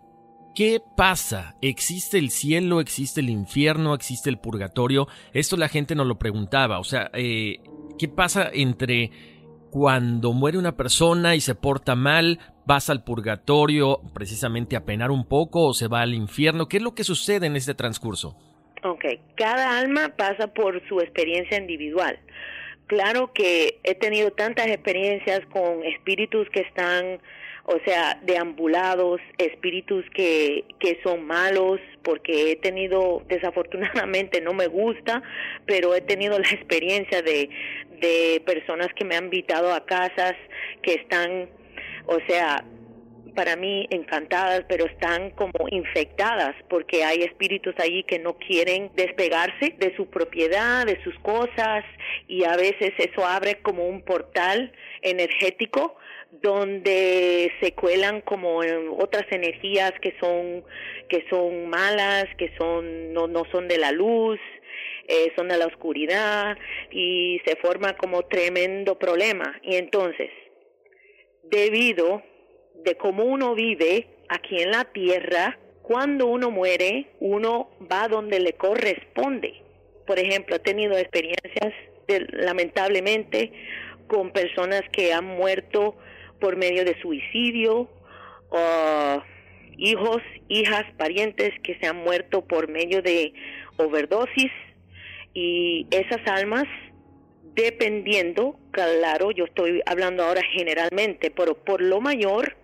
[0.54, 1.56] qué pasa.
[1.60, 2.80] ¿Existe el cielo?
[2.80, 3.94] ¿Existe el infierno?
[3.94, 5.08] ¿Existe el purgatorio?
[5.32, 6.78] Esto la gente nos lo preguntaba.
[6.78, 9.10] O sea, ¿qué pasa entre
[9.70, 12.38] cuando muere una persona y se porta mal,
[12.70, 16.68] vas al purgatorio precisamente a penar un poco o se va al infierno?
[16.68, 18.36] ¿Qué es lo que sucede en este transcurso?
[18.84, 22.20] Ok, cada alma pasa por su experiencia individual.
[22.86, 27.20] Claro que he tenido tantas experiencias con espíritus que están,
[27.64, 35.24] o sea, deambulados, espíritus que, que son malos, porque he tenido, desafortunadamente no me gusta,
[35.66, 37.50] pero he tenido la experiencia de,
[38.00, 40.36] de personas que me han invitado a casas
[40.82, 41.48] que están,
[42.10, 42.64] o sea,
[43.36, 49.76] para mí encantadas, pero están como infectadas porque hay espíritus allí que no quieren despegarse
[49.78, 51.84] de su propiedad, de sus cosas
[52.26, 55.94] y a veces eso abre como un portal energético
[56.42, 58.58] donde se cuelan como
[58.98, 60.64] otras energías que son
[61.08, 64.40] que son malas, que son no no son de la luz
[65.06, 66.56] eh, son de la oscuridad
[66.90, 69.58] y se forma como tremendo problema.
[69.62, 70.30] Y entonces,
[71.50, 72.22] debido
[72.84, 78.52] de cómo uno vive aquí en la tierra, cuando uno muere, uno va donde le
[78.52, 79.62] corresponde.
[80.06, 81.74] Por ejemplo, he tenido experiencias
[82.32, 83.52] lamentablemente
[84.06, 85.96] con personas que han muerto
[86.40, 87.88] por medio de suicidio,
[88.50, 89.22] o
[89.76, 93.32] hijos, hijas, parientes que se han muerto por medio de
[93.76, 94.50] overdosis,
[95.32, 96.64] y esas almas,
[97.60, 102.56] dependiendo, claro, yo estoy hablando ahora generalmente, pero por lo mayor,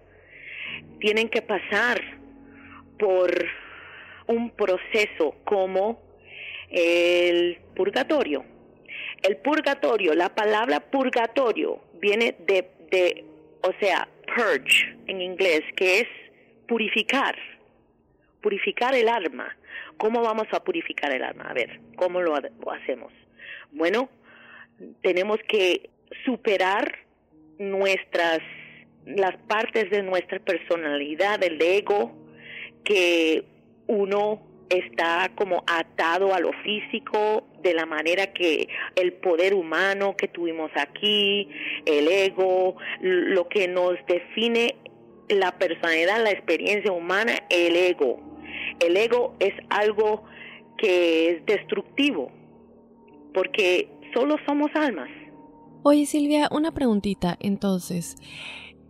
[1.01, 2.01] tienen que pasar
[2.99, 3.31] por
[4.27, 6.01] un proceso como
[6.71, 8.45] el purgatorio.
[9.23, 13.25] El purgatorio, la palabra purgatorio viene de,
[13.63, 16.09] o sea, purge en inglés, que es
[16.69, 17.37] purificar,
[18.41, 19.57] purificar el alma.
[19.97, 21.45] ¿Cómo vamos a purificar el alma?
[21.49, 23.13] A ver, ¿cómo lo, hacemos?
[23.73, 24.11] Bueno,
[25.03, 25.91] tenemos que
[26.25, 26.99] superar
[27.59, 28.41] nuestras
[29.07, 32.13] las partes de nuestra personalidad, el ego,
[32.85, 33.45] que
[33.87, 40.27] uno está como atado a lo físico de la manera que el poder humano que
[40.27, 41.49] tuvimos aquí,
[41.85, 44.75] el ego, lo que nos define
[45.29, 48.21] la personalidad, la experiencia humana, el ego.
[48.81, 50.25] El ego es algo
[50.79, 52.31] que es destructivo,
[53.33, 55.09] porque solo somos almas.
[55.83, 58.17] Oye Silvia, una preguntita entonces.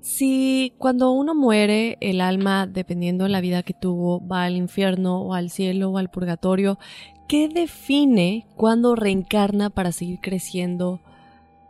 [0.01, 5.20] Si cuando uno muere, el alma, dependiendo de la vida que tuvo, va al infierno
[5.22, 6.79] o al cielo o al purgatorio,
[7.27, 11.01] ¿qué define cuando reencarna para seguir creciendo,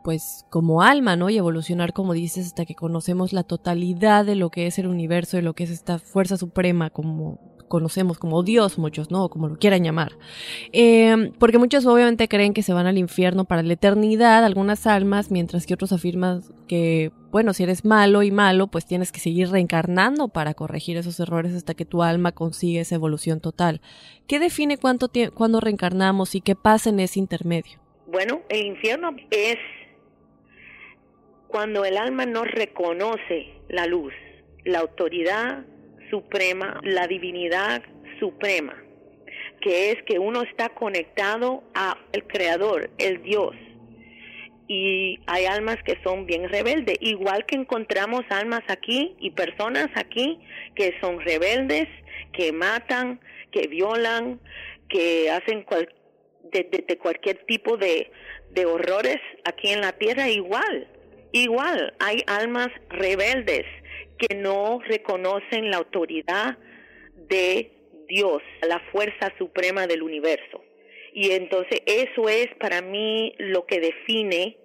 [0.05, 1.31] pues como alma, ¿no?
[1.31, 5.39] Y evolucionar, como dices, hasta que conocemos la totalidad de lo que es el universo,
[5.39, 9.29] de lo que es esta fuerza suprema, como conocemos como Dios, muchos, ¿no?
[9.29, 10.13] Como lo quieran llamar.
[10.73, 15.31] Eh, porque muchos obviamente creen que se van al infierno para la eternidad, algunas almas,
[15.31, 19.51] mientras que otros afirman que, bueno, si eres malo y malo, pues tienes que seguir
[19.51, 23.81] reencarnando para corregir esos errores hasta que tu alma consiga esa evolución total.
[24.27, 27.79] ¿Qué define cuánto cuándo reencarnamos y qué pasa en ese intermedio?
[28.07, 29.59] Bueno, el infierno es
[31.49, 34.13] cuando el alma no reconoce la luz,
[34.65, 35.65] la autoridad
[36.11, 37.83] suprema, la divinidad
[38.19, 38.77] suprema,
[39.61, 43.55] que es que uno está conectado a el creador, el Dios.
[44.69, 50.41] Y hay almas que son bien rebeldes, igual que encontramos almas aquí y personas aquí
[50.75, 51.87] que son rebeldes,
[52.33, 53.21] que matan,
[53.53, 54.41] que violan,
[54.89, 55.65] que hacen
[56.51, 58.11] de, cualquier tipo de,
[58.51, 60.89] de horrores aquí en la tierra, igual,
[61.33, 63.65] igual, hay almas rebeldes
[64.19, 66.59] que no reconocen la autoridad
[67.29, 67.73] de
[68.09, 70.63] Dios, la fuerza suprema del universo.
[71.13, 74.59] Y entonces eso es para mí lo que define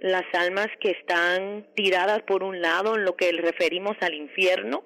[0.00, 4.84] las almas que están tiradas por un lado en lo que referimos al infierno,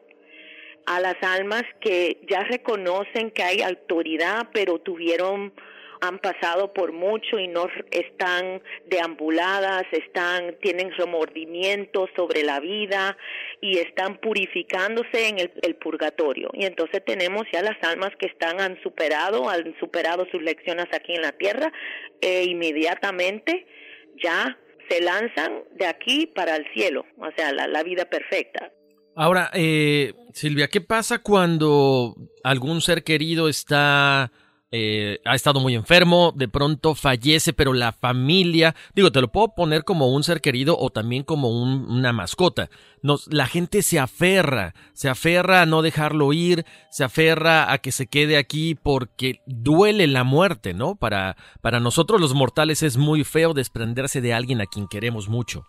[0.86, 5.52] a las almas que ya reconocen que hay autoridad, pero tuvieron
[6.00, 13.16] han pasado por mucho y no están deambuladas, están, tienen remordimientos sobre la vida
[13.60, 16.50] y están purificándose en el, purgatorio.
[16.52, 21.14] Y entonces tenemos ya las almas que están, han superado, han superado sus lecciones aquí
[21.14, 21.72] en la tierra
[22.20, 23.66] e inmediatamente
[24.22, 28.72] ya se lanzan de aquí para el cielo, o sea, la, la vida perfecta.
[29.14, 34.32] Ahora, eh, Silvia, ¿qué pasa cuando algún ser querido está
[34.72, 39.54] eh, ha estado muy enfermo, de pronto fallece, pero la familia, digo, te lo puedo
[39.54, 42.70] poner como un ser querido o también como una mascota.
[43.02, 47.90] Nos, la gente se aferra, se aferra a no dejarlo ir, se aferra a que
[47.90, 50.94] se quede aquí porque duele la muerte, ¿no?
[50.94, 55.64] Para, para nosotros los mortales es muy feo desprenderse de alguien a quien queremos mucho.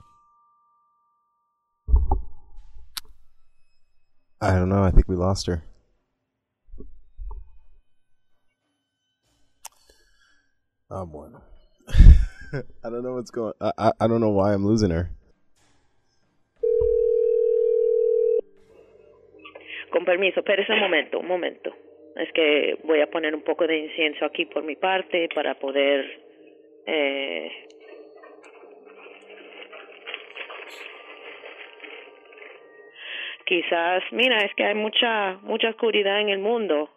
[4.44, 5.71] I don't know, I think we lost her.
[10.94, 11.42] Ah, bueno.
[12.84, 13.54] I don't know what's going.
[13.62, 15.10] I, I don't know why I'm losing her.
[19.90, 21.72] Con permiso, espérese un momento, un momento.
[22.18, 26.06] Es que voy a poner un poco de incienso aquí por mi parte para poder
[26.86, 27.52] eh,
[33.46, 36.90] quizás, mira, es que hay mucha mucha oscuridad en el mundo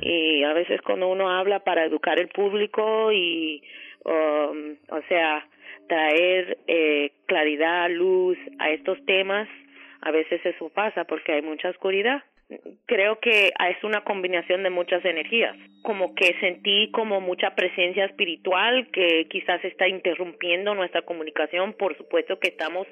[0.00, 3.62] y a veces cuando uno habla para educar el público y,
[4.04, 5.46] um, o sea,
[5.88, 9.48] traer eh, claridad, luz a estos temas,
[10.00, 12.22] a veces eso pasa porque hay mucha oscuridad
[12.86, 18.88] creo que es una combinación de muchas energías, como que sentí como mucha presencia espiritual
[18.90, 22.86] que quizás está interrumpiendo nuestra comunicación, por supuesto que estamos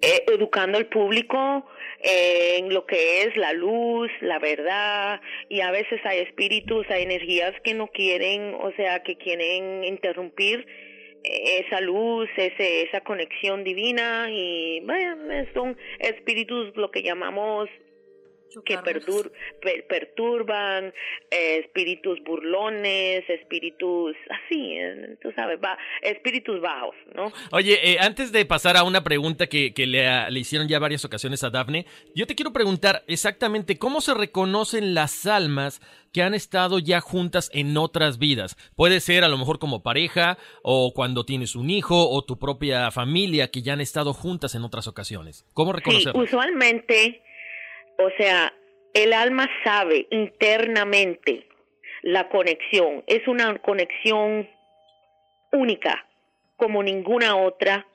[0.00, 1.64] eh, educando al público
[2.02, 7.04] eh, en lo que es la luz, la verdad, y a veces hay espíritus, hay
[7.04, 10.66] energías que no quieren, o sea, que quieren interrumpir
[11.22, 14.26] eh, esa luz, ese, esa conexión divina.
[14.30, 15.16] Y bueno,
[15.54, 17.68] son espíritus lo que llamamos
[18.64, 18.78] que
[19.88, 20.92] perturban,
[21.30, 27.32] eh, espíritus burlones, espíritus así, eh, tú sabes, va, espíritus bajos, ¿no?
[27.50, 31.04] Oye, eh, antes de pasar a una pregunta que, que le, le, hicieron ya varias
[31.04, 35.80] ocasiones a Dafne, yo te quiero preguntar exactamente cómo se reconocen las almas
[36.12, 38.56] que han estado ya juntas en otras vidas.
[38.76, 42.90] Puede ser a lo mejor como pareja o cuando tienes un hijo o tu propia
[42.90, 45.46] familia que ya han estado juntas en otras ocasiones.
[45.54, 46.14] ¿Cómo reconocerlas?
[46.14, 47.22] Sí, usualmente
[48.04, 48.52] o sea,
[48.94, 51.46] el alma sabe internamente
[52.02, 53.04] la conexión.
[53.06, 54.48] Es una conexión
[55.52, 56.06] única,
[56.56, 57.86] como ninguna otra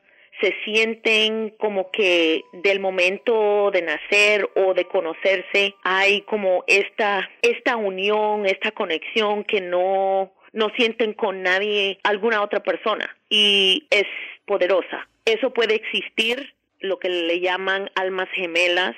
[0.42, 7.76] se sienten como que del momento de nacer o de conocerse hay como esta esta
[7.76, 14.06] unión, esta conexión que no no sienten con nadie, alguna otra persona y es
[14.46, 15.08] poderosa.
[15.26, 18.96] Eso puede existir, lo que le llaman almas gemelas,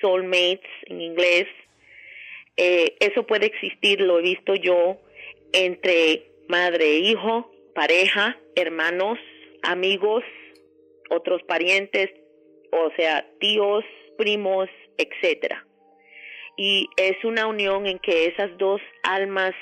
[0.00, 1.46] soulmates en inglés.
[2.56, 5.00] Eh, eso puede existir, lo he visto yo,
[5.52, 9.18] entre madre e hijo, pareja, hermanos,
[9.62, 10.24] amigos,
[11.10, 12.10] otros parientes,
[12.72, 13.84] o sea, tíos,
[14.16, 15.66] primos, etcétera.
[16.56, 19.54] Y es una unión en que esas dos almas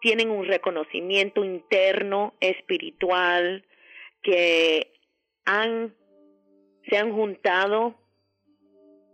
[0.00, 3.64] tienen un reconocimiento interno, espiritual,
[4.22, 4.92] que
[5.44, 5.94] han,
[6.88, 7.94] se han juntado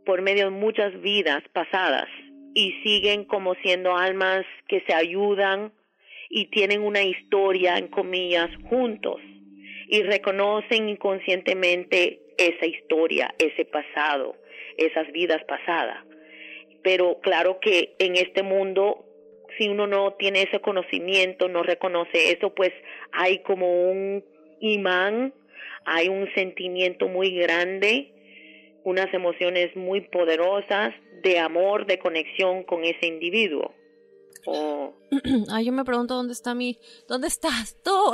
[0.05, 2.09] por medio de muchas vidas pasadas
[2.55, 5.73] y siguen como siendo almas que se ayudan
[6.29, 9.21] y tienen una historia, en comillas, juntos
[9.89, 14.37] y reconocen inconscientemente esa historia, ese pasado,
[14.77, 16.05] esas vidas pasadas.
[16.83, 19.05] Pero claro que en este mundo,
[19.59, 22.71] si uno no tiene ese conocimiento, no reconoce eso, pues
[23.13, 24.25] hay como un
[24.61, 25.35] imán,
[25.85, 28.13] hay un sentimiento muy grande,
[28.91, 33.73] unas emociones muy poderosas de amor, de conexión con ese individuo.
[34.47, 34.95] Oh.
[35.51, 36.79] Ay, yo me pregunto dónde está mi.
[37.09, 37.91] ¿Dónde estás tú?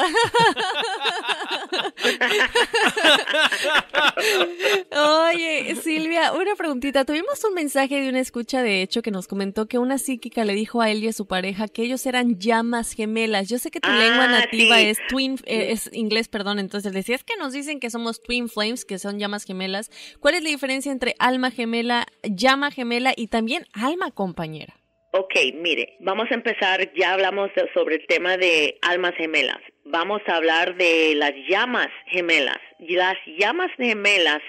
[5.28, 7.04] Oye, Silvia, una preguntita.
[7.04, 10.54] Tuvimos un mensaje de una escucha, de hecho, que nos comentó que una psíquica le
[10.54, 13.48] dijo a él y a su pareja que ellos eran llamas gemelas.
[13.48, 14.86] Yo sé que tu lengua Ah, nativa sí.
[14.86, 16.58] es twin, eh, es inglés, perdón.
[16.58, 19.90] Entonces decías que nos dicen que somos twin flames, que son llamas gemelas.
[20.20, 24.74] ¿Cuál es la diferencia entre alma gemela, llama gemela y también alma compañera?
[25.12, 29.60] Ok, mire, vamos a empezar, ya hablamos sobre el tema de almas gemelas.
[29.84, 32.58] Vamos a hablar de las llamas gemelas.
[32.80, 34.42] Las llamas gemelas,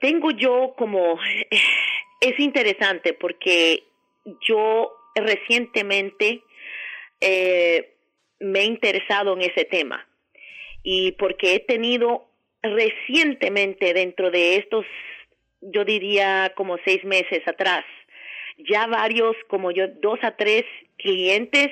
[0.00, 1.18] tengo yo como,
[2.20, 3.84] es interesante porque
[4.46, 6.42] yo recientemente
[7.20, 7.94] eh,
[8.40, 10.06] me he interesado en ese tema
[10.82, 12.28] y porque he tenido
[12.62, 14.84] recientemente dentro de estos,
[15.60, 17.84] yo diría como seis meses atrás,
[18.58, 20.64] ya varios, como yo, dos a tres
[20.98, 21.68] clientes,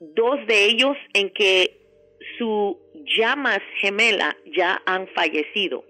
[0.00, 1.78] dos de ellos en que
[2.36, 2.78] su
[3.16, 5.84] llamas gemela ya han fallecido.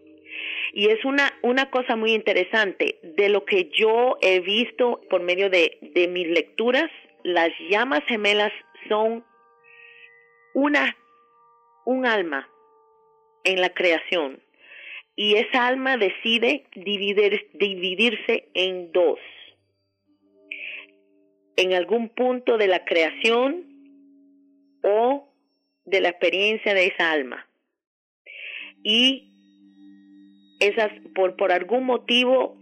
[0.73, 2.99] Y es una, una cosa muy interesante.
[3.03, 6.91] De lo que yo he visto por medio de, de mis lecturas,
[7.25, 8.53] las llamas gemelas
[8.89, 9.25] son
[10.55, 10.97] una,
[11.85, 12.49] un alma
[13.45, 14.41] en la creación.
[15.17, 19.19] Y esa alma decide dividir, dividirse en dos
[21.59, 23.67] en algún punto de la creación
[24.85, 25.29] o
[25.85, 27.49] de la experiencia de esa alma.
[28.85, 29.33] Y
[30.61, 32.57] esas, por, por algún motivo,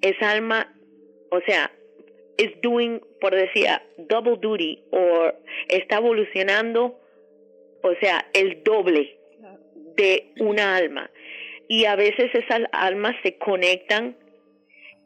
[0.00, 0.74] esa alma,
[1.30, 1.70] o sea,
[2.36, 5.32] is doing, por decir, double duty, o
[5.68, 6.98] está evolucionando,
[7.82, 9.18] o sea, el doble
[9.96, 11.08] de una alma.
[11.68, 14.16] Y a veces esas almas se conectan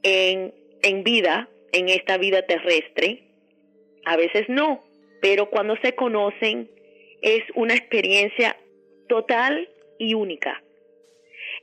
[0.03, 3.26] en, en vida, en esta vida terrestre,
[4.07, 4.83] a veces no,
[5.21, 6.71] pero cuando se conocen
[7.23, 8.57] es una experiencia
[9.09, 10.63] total y única,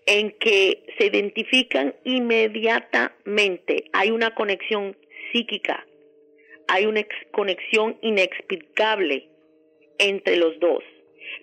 [0.05, 4.95] en que se identifican inmediatamente, hay una conexión
[5.31, 5.85] psíquica,
[6.67, 9.29] hay una ex- conexión inexplicable
[9.99, 10.83] entre los dos.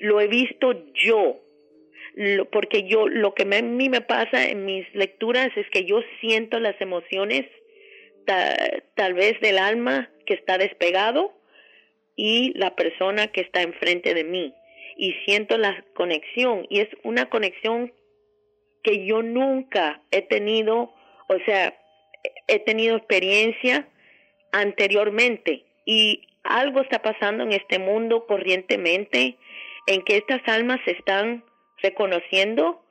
[0.00, 1.40] Lo he visto yo,
[2.50, 6.02] porque yo lo que me- a mí me pasa en mis lecturas es que yo
[6.20, 7.46] siento las emociones
[8.26, 11.32] ta- tal vez del alma que está despegado
[12.14, 14.54] y la persona que está enfrente de mí
[14.96, 17.92] y siento la conexión y es una conexión
[18.84, 20.94] que yo nunca he tenido,
[21.26, 21.76] o sea,
[22.46, 23.88] he tenido experiencia
[24.52, 29.36] anteriormente y algo está pasando en este mundo corrientemente
[29.88, 31.42] en que estas almas se están
[31.82, 32.84] reconociendo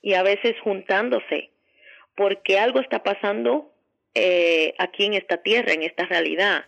[0.00, 1.50] y a veces juntándose
[2.14, 3.74] porque algo está pasando
[4.14, 6.66] eh, aquí en esta tierra, en esta realidad.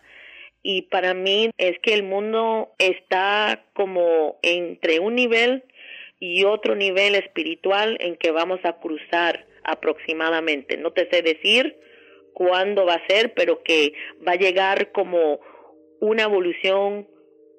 [0.69, 5.63] Y para mí es que el mundo está como entre un nivel
[6.19, 10.75] y otro nivel espiritual en que vamos a cruzar aproximadamente.
[10.75, 11.79] No te sé decir
[12.33, 13.93] cuándo va a ser, pero que
[14.27, 15.39] va a llegar como
[16.01, 17.07] una evolución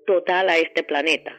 [0.06, 1.34] total a este planeta.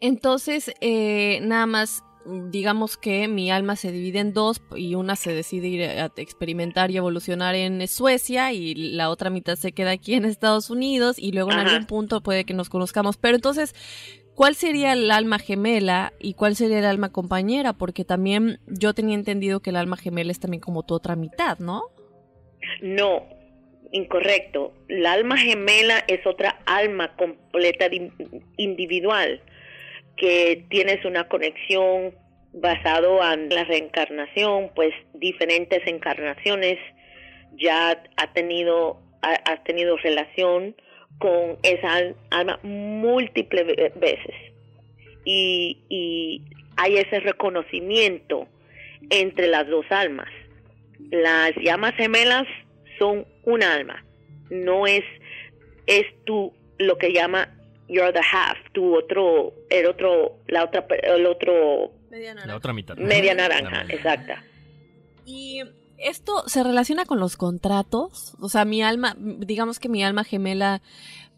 [0.00, 5.32] Entonces, eh, nada más, digamos que mi alma se divide en dos y una se
[5.32, 10.14] decide ir a experimentar y evolucionar en Suecia y la otra mitad se queda aquí
[10.14, 11.70] en Estados Unidos y luego en Ajá.
[11.70, 13.16] algún punto puede que nos conozcamos.
[13.16, 13.74] Pero entonces,
[14.34, 17.72] ¿cuál sería el alma gemela y cuál sería el alma compañera?
[17.72, 21.58] Porque también yo tenía entendido que el alma gemela es también como tu otra mitad,
[21.58, 21.84] ¿no?
[22.82, 23.26] No,
[23.92, 24.74] incorrecto.
[24.88, 27.86] La alma gemela es otra alma completa
[28.58, 29.42] individual
[30.20, 32.14] que tienes una conexión
[32.52, 36.78] basado en la reencarnación, pues diferentes encarnaciones
[37.56, 39.00] ya ha tenido
[39.64, 40.74] tenido relación
[41.18, 43.66] con esa alma múltiples
[43.96, 44.34] veces
[45.24, 46.42] y, y
[46.76, 48.46] hay ese reconocimiento
[49.10, 50.28] entre las dos almas.
[51.10, 52.46] Las llamas gemelas
[52.98, 54.04] son un alma,
[54.50, 55.04] no es
[55.86, 57.54] es tu lo que llama
[57.90, 62.46] you're the half, tu otro el otro la otra el otro media naranja.
[62.46, 62.96] la otra mitad.
[62.96, 64.44] Media naranja, exacta.
[65.26, 65.62] Y
[65.98, 70.80] esto se relaciona con los contratos, o sea, mi alma, digamos que mi alma gemela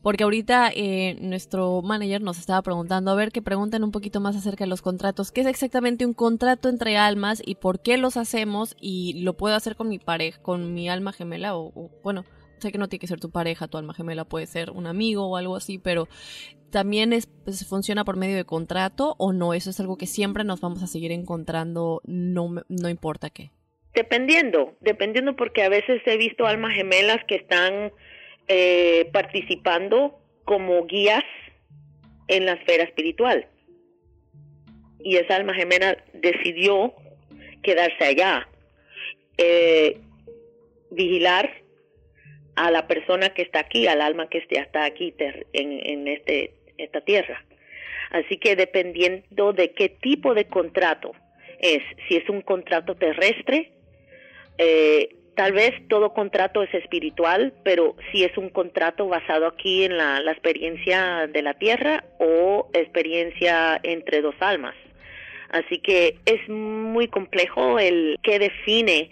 [0.03, 4.35] porque ahorita eh, nuestro manager nos estaba preguntando, a ver que pregunten un poquito más
[4.35, 5.31] acerca de los contratos.
[5.31, 8.75] ¿Qué es exactamente un contrato entre almas y por qué los hacemos?
[8.81, 12.25] Y lo puedo hacer con mi pareja, con mi alma gemela o, bueno,
[12.63, 15.27] sé que no tiene que ser tu pareja, tu alma gemela puede ser un amigo
[15.27, 16.09] o algo así, pero
[16.71, 20.45] también es, pues, funciona por medio de contrato o no, eso es algo que siempre
[20.45, 23.51] nos vamos a seguir encontrando, no, no importa qué.
[23.95, 27.93] Dependiendo, dependiendo porque a veces he visto almas gemelas que están
[28.49, 31.25] eh, participando como guías
[32.29, 33.47] en la esfera espiritual.
[35.01, 36.95] Y esa alma gemela decidió
[37.63, 38.49] quedarse allá,
[39.37, 40.01] eh,
[40.91, 41.62] vigilar
[42.55, 45.15] a la persona que está aquí, al alma que está aquí
[45.53, 47.45] en, este, esta tierra.
[48.11, 51.13] Así que dependiendo de qué tipo de contrato
[51.59, 53.73] es, si es un contrato terrestre,
[54.59, 59.97] eh, tal vez todo contrato es espiritual, pero si es un contrato basado aquí en
[59.97, 64.75] la, experiencia de la tierra o experiencia entre dos almas.
[65.51, 69.11] Así que es muy complejo el que define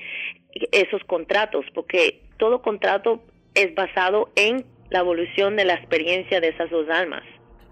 [0.72, 3.22] esos contratos, porque todo contrato
[3.54, 7.22] es basado en la evolución de la experiencia de esas dos almas.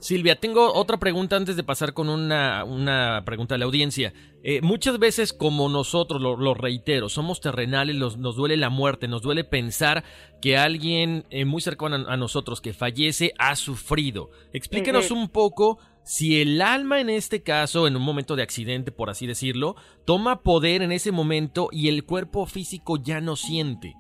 [0.01, 4.13] Silvia, tengo otra pregunta antes de pasar con una, una pregunta de la audiencia.
[4.45, 9.43] Eh, muchas veces, como nosotros, lo, reitero, somos terrenales, nos duele la muerte, nos duele
[9.43, 10.05] pensar
[10.41, 14.31] que alguien eh, muy cercano a, nosotros que fallece ha sufrido.
[14.53, 19.11] Explíquenos un poco si el alma en este caso, en un momento de accidente, por
[19.11, 19.75] así decirlo,
[20.07, 23.95] toma poder en ese momento y el cuerpo físico ya no siente.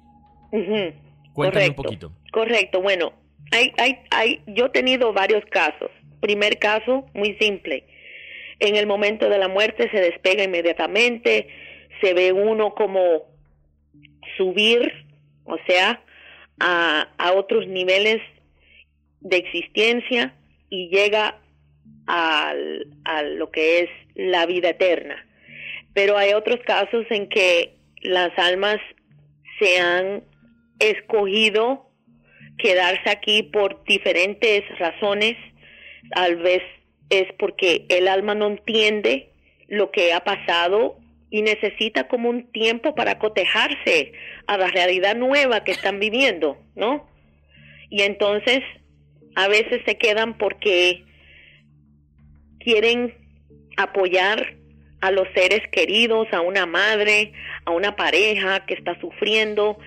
[1.38, 2.12] Cuéntame un poquito.
[2.32, 3.12] Correcto, bueno,
[3.52, 5.90] hay, hay, hay, yo he tenido varios casos.
[6.20, 7.84] Primer caso, muy simple.
[8.58, 11.46] En el momento de la muerte se despega inmediatamente,
[12.00, 13.26] se ve uno como
[14.36, 15.06] subir,
[15.44, 16.02] o sea,
[16.58, 18.20] a, a otros niveles
[19.20, 20.34] de existencia
[20.70, 21.38] y llega
[22.08, 25.24] al, a lo que es la vida eterna.
[25.94, 28.78] Pero hay otros casos en que las almas
[29.60, 30.24] se han
[30.78, 31.88] escogido
[32.58, 35.36] quedarse aquí por diferentes razones.
[36.14, 36.62] Tal vez
[37.10, 39.30] es porque el alma no entiende
[39.68, 40.98] lo que ha pasado
[41.30, 44.12] y necesita como un tiempo para cotejarse
[44.46, 47.08] a la realidad nueva que están viviendo, ¿no?
[47.90, 48.60] Y entonces
[49.34, 51.04] a veces se quedan porque
[52.60, 53.14] quieren
[53.76, 54.56] apoyar
[55.00, 57.32] a los seres queridos, a una madre,
[57.64, 59.78] a una pareja que está sufriendo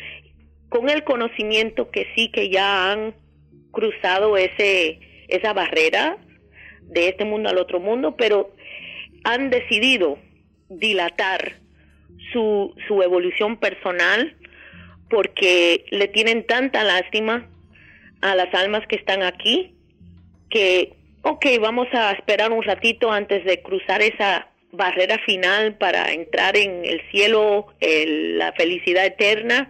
[0.72, 3.14] con el conocimiento que sí que ya han
[3.72, 6.18] cruzado ese esa barrera
[6.84, 8.54] de este mundo al otro mundo, pero
[9.26, 10.18] han decidido
[10.70, 11.58] dilatar
[12.32, 14.38] su, su evolución personal
[15.10, 17.50] porque le tienen tanta lástima
[18.22, 19.76] a las almas que están aquí
[20.50, 20.94] que,
[21.24, 26.86] ok, vamos a esperar un ratito antes de cruzar esa barrera final para entrar en
[26.86, 29.70] el cielo, la felicidad eterna,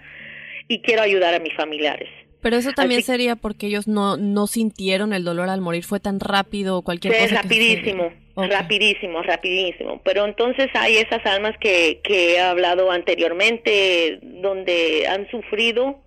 [0.72, 2.08] y quiero ayudar a mis familiares.
[2.42, 6.22] Pero eso también sería porque ellos no, no sintieron el dolor al morir, fue tan
[6.22, 7.26] rápido cualquier cosa.
[7.26, 10.02] Es rapidísimo, rapidísimo, rapidísimo.
[10.06, 16.00] Pero entonces hay esas almas que, que he hablado anteriormente, donde han sufrido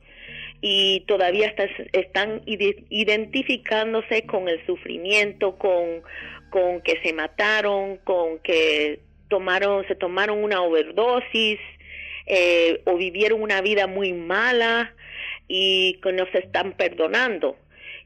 [0.63, 1.55] y todavía
[1.93, 6.01] están identificándose con el sufrimiento, con,
[6.49, 11.59] con que se mataron, con que tomaron, se tomaron una overdosis,
[12.27, 14.95] eh, o vivieron una vida muy mala
[15.49, 17.57] y que no se están perdonando.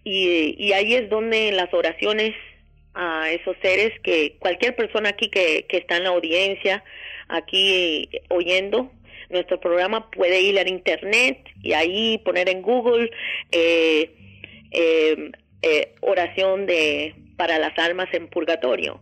[0.04, 2.34] Y, y ahí es donde las oraciones
[2.94, 6.82] a esos seres que cualquier persona aquí que, que está en la audiencia,
[7.28, 8.90] aquí oyendo
[9.30, 13.10] nuestro programa, puede ir al internet y ahí poner en Google
[13.52, 14.10] eh,
[14.72, 19.00] eh, oración de para las almas en purgatorio.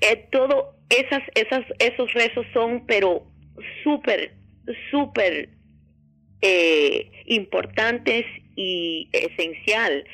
[0.00, 3.22] Eh, todo esas, esas, esos rezos son, pero
[3.82, 4.32] súper,
[4.90, 5.48] súper
[6.42, 8.24] eh, importantes
[8.56, 10.04] y esencial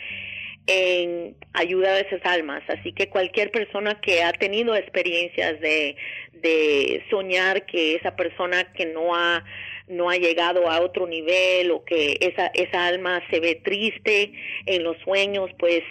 [0.67, 2.63] en ayuda a esas almas.
[2.69, 5.97] Así que cualquier persona que ha tenido experiencias de,
[6.33, 9.45] de soñar que esa persona que no ha
[9.89, 14.33] no ha llegado a otro nivel o que esa esa alma se ve triste
[14.67, 15.83] en los sueños, pues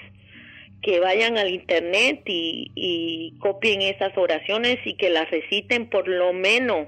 [0.82, 6.34] que vayan al internet y, y copien esas oraciones y que las reciten por lo
[6.34, 6.88] menos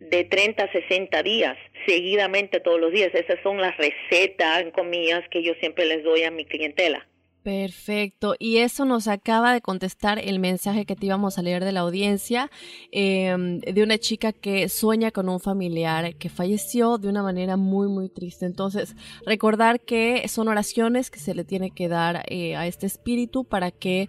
[0.00, 3.14] de 30 a 60 días, seguidamente todos los días.
[3.14, 7.06] Esas son las recetas, en comillas, que yo siempre les doy a mi clientela.
[7.46, 8.34] Perfecto.
[8.40, 11.78] Y eso nos acaba de contestar el mensaje que te íbamos a leer de la
[11.78, 12.50] audiencia,
[12.90, 17.86] em, de una chica que sueña con un familiar que falleció de una manera muy,
[17.86, 18.46] muy triste.
[18.46, 23.44] Entonces, recordar que son oraciones que se le tiene que dar eh, a este espíritu
[23.44, 24.08] para que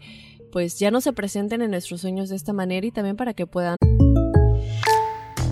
[0.52, 3.46] pues ya no se presenten en nuestros sueños de esta manera y también para que
[3.46, 3.76] puedan...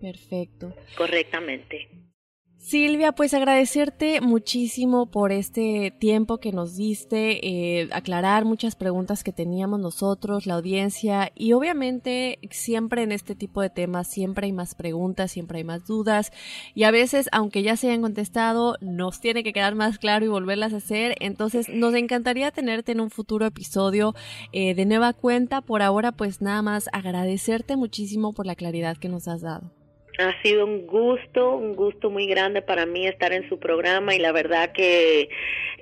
[0.00, 0.74] Perfecto.
[0.96, 1.88] Correctamente.
[2.60, 9.32] Silvia, pues agradecerte muchísimo por este tiempo que nos diste, eh, aclarar muchas preguntas que
[9.32, 14.74] teníamos nosotros, la audiencia, y obviamente siempre en este tipo de temas siempre hay más
[14.74, 16.32] preguntas, siempre hay más dudas,
[16.74, 20.28] y a veces, aunque ya se hayan contestado, nos tiene que quedar más claro y
[20.28, 24.14] volverlas a hacer, entonces nos encantaría tenerte en un futuro episodio
[24.52, 29.08] eh, de nueva cuenta, por ahora pues nada más agradecerte muchísimo por la claridad que
[29.08, 29.79] nos has dado.
[30.20, 34.18] Ha sido un gusto, un gusto muy grande para mí estar en su programa y
[34.18, 35.30] la verdad que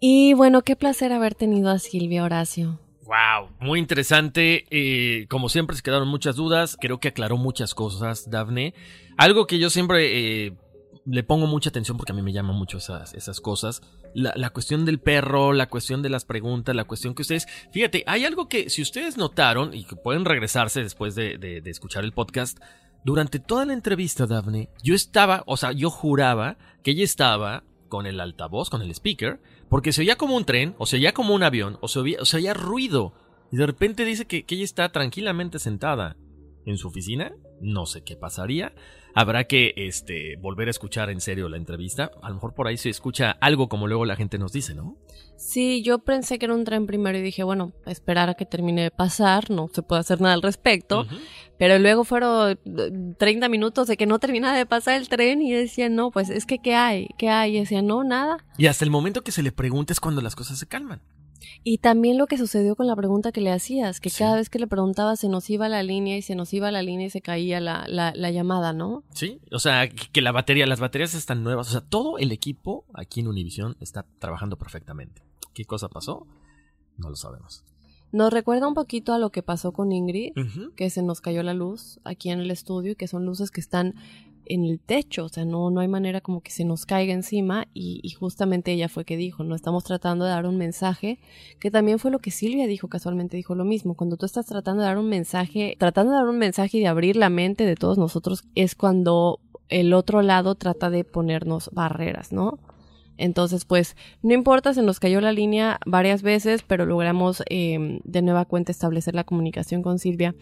[0.00, 2.80] Y bueno, qué placer haber tenido a Silvia Horacio.
[3.10, 4.66] Wow, muy interesante.
[4.70, 6.76] Eh, como siempre se quedaron muchas dudas.
[6.80, 8.72] Creo que aclaró muchas cosas, Dafne.
[9.16, 10.52] Algo que yo siempre eh,
[11.06, 13.82] le pongo mucha atención porque a mí me llaman mucho esas, esas cosas.
[14.14, 17.48] La, la, cuestión del perro, la cuestión de las preguntas, la cuestión que ustedes...
[17.72, 21.70] Fíjate, hay algo que si ustedes notaron y que pueden regresarse después de, de, de
[21.70, 22.60] escuchar el podcast,
[23.02, 28.06] durante toda la entrevista, Dafne, yo estaba, o sea, yo juraba que ella estaba con
[28.06, 29.40] el altavoz, con el speaker,
[29.70, 32.18] porque se oía como un tren, o se oía como un avión, o se oía,
[32.20, 33.14] o se oía ruido.
[33.52, 36.16] Y de repente dice que, que ella está tranquilamente sentada
[36.66, 37.32] en su oficina.
[37.60, 38.72] No sé qué pasaría.
[39.14, 42.10] Habrá que este, volver a escuchar en serio la entrevista.
[42.22, 44.96] A lo mejor por ahí se escucha algo como luego la gente nos dice, ¿no?
[45.36, 48.82] Sí, yo pensé que era un tren primero y dije, bueno, esperar a que termine
[48.82, 51.06] de pasar, no se puede hacer nada al respecto.
[51.58, 52.58] Pero luego fueron
[53.18, 56.30] 30 minutos de que no terminaba de pasar el tren y yo decía, no, pues
[56.30, 57.08] es que ¿qué hay?
[57.18, 57.56] ¿Qué hay?
[57.56, 58.44] Y decía, no, nada.
[58.58, 61.02] Y hasta el momento que se le pregunte es cuando las cosas se calman.
[61.62, 64.58] Y también lo que sucedió con la pregunta que le hacías, que cada vez que
[64.58, 67.20] le preguntaba se nos iba la línea y se nos iba la línea y se
[67.20, 69.04] caía la, la, la, llamada, ¿no?
[69.12, 72.86] Sí, o sea, que la batería, las baterías están nuevas, o sea, todo el equipo
[72.94, 75.22] aquí en Univision está trabajando perfectamente.
[75.52, 76.26] ¿Qué cosa pasó?
[76.96, 77.64] No lo sabemos.
[78.12, 80.32] Nos recuerda un poquito a lo que pasó con Ingrid,
[80.74, 83.94] que se nos cayó la luz aquí en el estudio, que son luces que están
[84.50, 87.68] en el techo, o sea, no, no hay manera como que se nos caiga encima
[87.72, 91.20] y, justamente ella fue que dijo, no estamos tratando de dar un mensaje,
[91.60, 94.82] que también fue lo que Silvia dijo, casualmente dijo lo mismo, cuando tú estás tratando
[94.82, 97.76] de dar un mensaje, tratando de dar un mensaje y de abrir la mente de
[97.76, 102.58] todos nosotros, es cuando el otro lado trata de ponernos barreras, ¿no?
[103.20, 108.22] Entonces, pues, no importa, se nos cayó la línea varias veces, pero logramos eh, de
[108.22, 110.34] nueva cuenta establecer la comunicación con Silvia.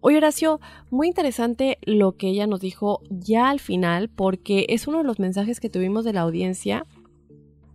[0.00, 0.60] Oye, Horacio,
[0.90, 5.18] muy interesante lo que ella nos dijo ya al final, porque es uno de los
[5.18, 6.84] mensajes que tuvimos de la audiencia.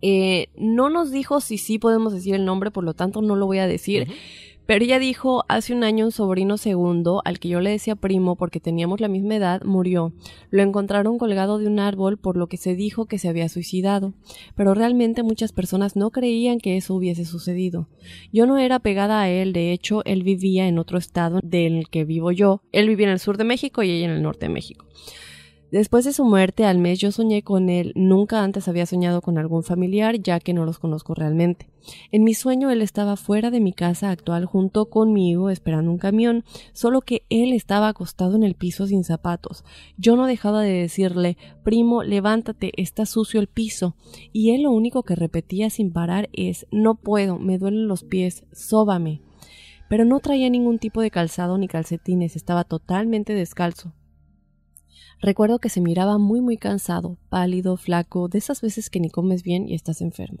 [0.02, 3.46] Eh, no nos dijo si sí podemos decir el nombre, por lo tanto no lo
[3.46, 4.06] voy a decir.
[4.66, 8.34] Pero ella dijo, hace un año un sobrino segundo, al que yo le decía primo
[8.36, 10.12] porque teníamos la misma edad, murió.
[10.50, 14.14] Lo encontraron colgado de un árbol por lo que se dijo que se había suicidado.
[14.54, 17.88] Pero realmente muchas personas no creían que eso hubiese sucedido.
[18.32, 22.04] Yo no era pegada a él, de hecho, él vivía en otro estado del que
[22.04, 22.62] vivo yo.
[22.72, 24.86] Él vivía en el sur de México y ella en el norte de México.
[25.74, 29.38] Después de su muerte al mes yo soñé con él, nunca antes había soñado con
[29.38, 31.68] algún familiar ya que no los conozco realmente.
[32.12, 36.44] En mi sueño él estaba fuera de mi casa actual junto conmigo esperando un camión,
[36.74, 39.64] solo que él estaba acostado en el piso sin zapatos.
[39.98, 43.96] Yo no dejaba de decirle primo, levántate, está sucio el piso,
[44.32, 48.44] y él lo único que repetía sin parar es no puedo, me duelen los pies,
[48.52, 49.22] sóbame.
[49.88, 53.92] Pero no traía ningún tipo de calzado ni calcetines, estaba totalmente descalzo.
[55.20, 59.42] Recuerdo que se miraba muy muy cansado, pálido, flaco, de esas veces que ni comes
[59.42, 60.40] bien y estás enfermo.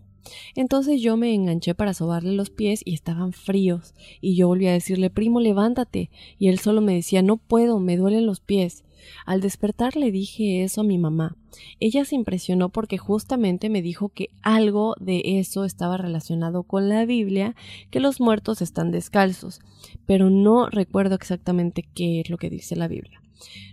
[0.54, 4.72] Entonces yo me enganché para sobarle los pies y estaban fríos, y yo volví a
[4.72, 8.84] decirle primo levántate, y él solo me decía no puedo, me duelen los pies.
[9.26, 11.36] Al despertar le dije eso a mi mamá.
[11.78, 17.04] Ella se impresionó porque justamente me dijo que algo de eso estaba relacionado con la
[17.04, 17.54] Biblia,
[17.90, 19.60] que los muertos están descalzos,
[20.06, 23.23] pero no recuerdo exactamente qué es lo que dice la Biblia.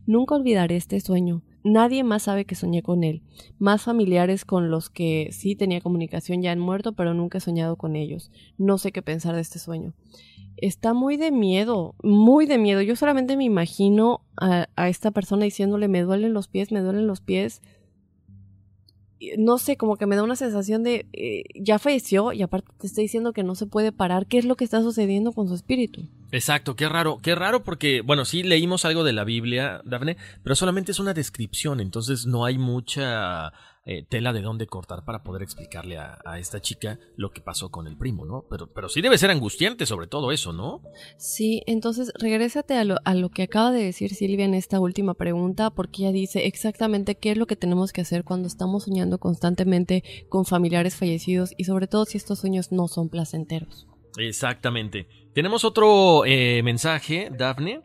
[0.05, 1.41] Nunca olvidaré este sueño.
[1.63, 3.21] Nadie más sabe que soñé con él.
[3.59, 7.75] Más familiares con los que sí tenía comunicación ya han muerto, pero nunca he soñado
[7.75, 8.31] con ellos.
[8.57, 9.93] No sé qué pensar de este sueño.
[10.57, 12.81] Está muy de miedo, muy de miedo.
[12.81, 17.21] Yo solamente me imagino a, esta persona diciéndole me duelen los pies, me duelen los
[17.21, 17.61] pies
[19.37, 22.87] no sé, como que me da una sensación de eh, ya falleció y aparte te
[22.87, 24.25] está diciendo que no se puede parar.
[24.25, 26.07] ¿Qué es lo que está sucediendo con su espíritu?
[26.31, 30.55] Exacto, qué raro, qué raro porque, bueno, sí leímos algo de la Biblia, Dafne, pero
[30.55, 33.51] solamente es una descripción, entonces no hay mucha
[33.85, 37.87] eh, tela de dónde cortar para poder explicarle a, esta chica lo que pasó con
[37.87, 38.45] el primo, ¿no?
[38.49, 40.81] Pero, pero sí debe ser angustiante sobre todo eso, ¿no?
[41.17, 45.13] Sí, entonces regrésate a lo, a lo que acaba de decir Silvia en esta última
[45.13, 49.19] pregunta, porque ella dice exactamente qué es lo que tenemos que hacer cuando estamos soñando
[49.19, 53.87] constantemente con familiares fallecidos y sobre todo si estos sueños no son placenteros.
[54.17, 55.07] Exactamente.
[55.33, 57.81] Tenemos otro eh, mensaje, Dafne.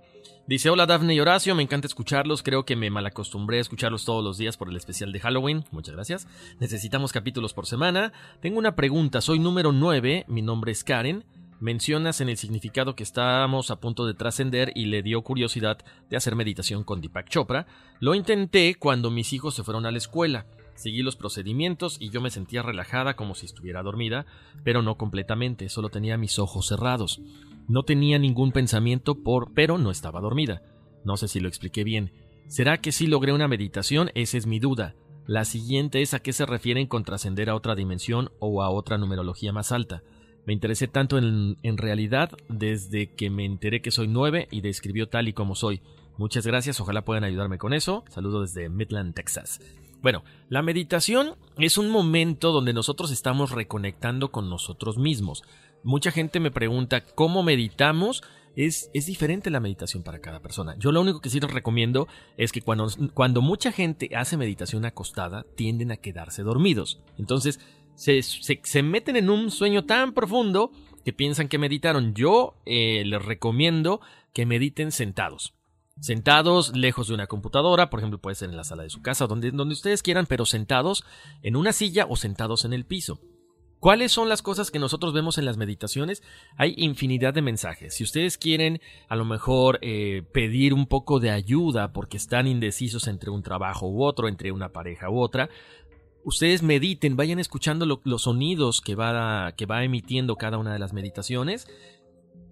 [0.47, 4.23] Dice, hola Daphne y Horacio, me encanta escucharlos, creo que me malacostumbré a escucharlos todos
[4.23, 6.29] los días por el especial de Halloween, muchas gracias.
[6.61, 8.13] Necesitamos capítulos por semana.
[8.41, 11.25] Tengo una pregunta, soy número 9, mi nombre es Karen.
[11.59, 15.79] Mencionas en el significado que estábamos a punto de trascender y le dio curiosidad
[16.09, 17.67] de hacer meditación con Deepak Chopra.
[17.99, 20.47] Lo intenté cuando mis hijos se fueron a la escuela.
[20.77, 24.27] Seguí los procedimientos y yo me sentía relajada como si estuviera dormida,
[24.63, 27.21] pero no completamente, solo tenía mis ojos cerrados.
[27.69, 30.63] No tenía ningún pensamiento por, pero no estaba dormida.
[31.05, 32.13] No sé si lo expliqué bien.
[32.49, 34.11] ¿Será que sí logré una meditación?
[34.15, 34.95] Esa es mi duda.
[35.27, 38.99] La siguiente es a qué se refieren con trascender a otra dimensión o a otra
[38.99, 40.03] numerología más alta.
[40.47, 45.27] Me interesé tanto en, realidad desde que me enteré que soy nueve y describió tal
[45.27, 45.83] y como soy.
[46.19, 48.05] Muchas gracias, ojalá puedan ayudarme con eso.
[48.09, 49.61] Saludo desde Midland, Texas.
[50.03, 55.43] Bueno, la meditación es un momento donde nosotros estamos reconectando con nosotros mismos.
[55.87, 58.25] Mucha gente me pregunta cómo meditamos
[58.57, 60.75] es, es diferente la meditación para cada persona.
[60.81, 64.85] Yo lo único que sí les recomiendo es que cuando, cuando mucha gente hace meditación
[64.85, 67.01] acostada, tienden a quedarse dormidos.
[67.19, 67.61] Entonces,
[67.95, 70.73] se, se, meten en un sueño tan profundo
[71.05, 72.15] que piensan que meditaron.
[72.15, 74.01] Yo eh, les recomiendo
[74.33, 75.55] que mediten sentados.
[76.01, 79.29] Sentados lejos de una computadora, por ejemplo, puede ser en la sala de su casa,
[79.29, 81.05] donde, donde ustedes quieran, pero sentados
[81.43, 83.21] en una silla o sentados en el piso.
[83.81, 86.23] ¿Cuáles son las cosas que nosotros vemos en las meditaciones?
[86.57, 87.95] Hay infinidad de mensajes.
[87.95, 93.07] Si ustedes quieren a lo mejor eh, pedir un poco de ayuda porque están indecisos
[93.07, 95.51] entre un trabajo u otro, entre una pareja u otra,
[96.25, 100.93] ustedes mediten, vayan escuchando los sonidos que va, que va emitiendo cada una de las
[100.93, 101.69] meditaciones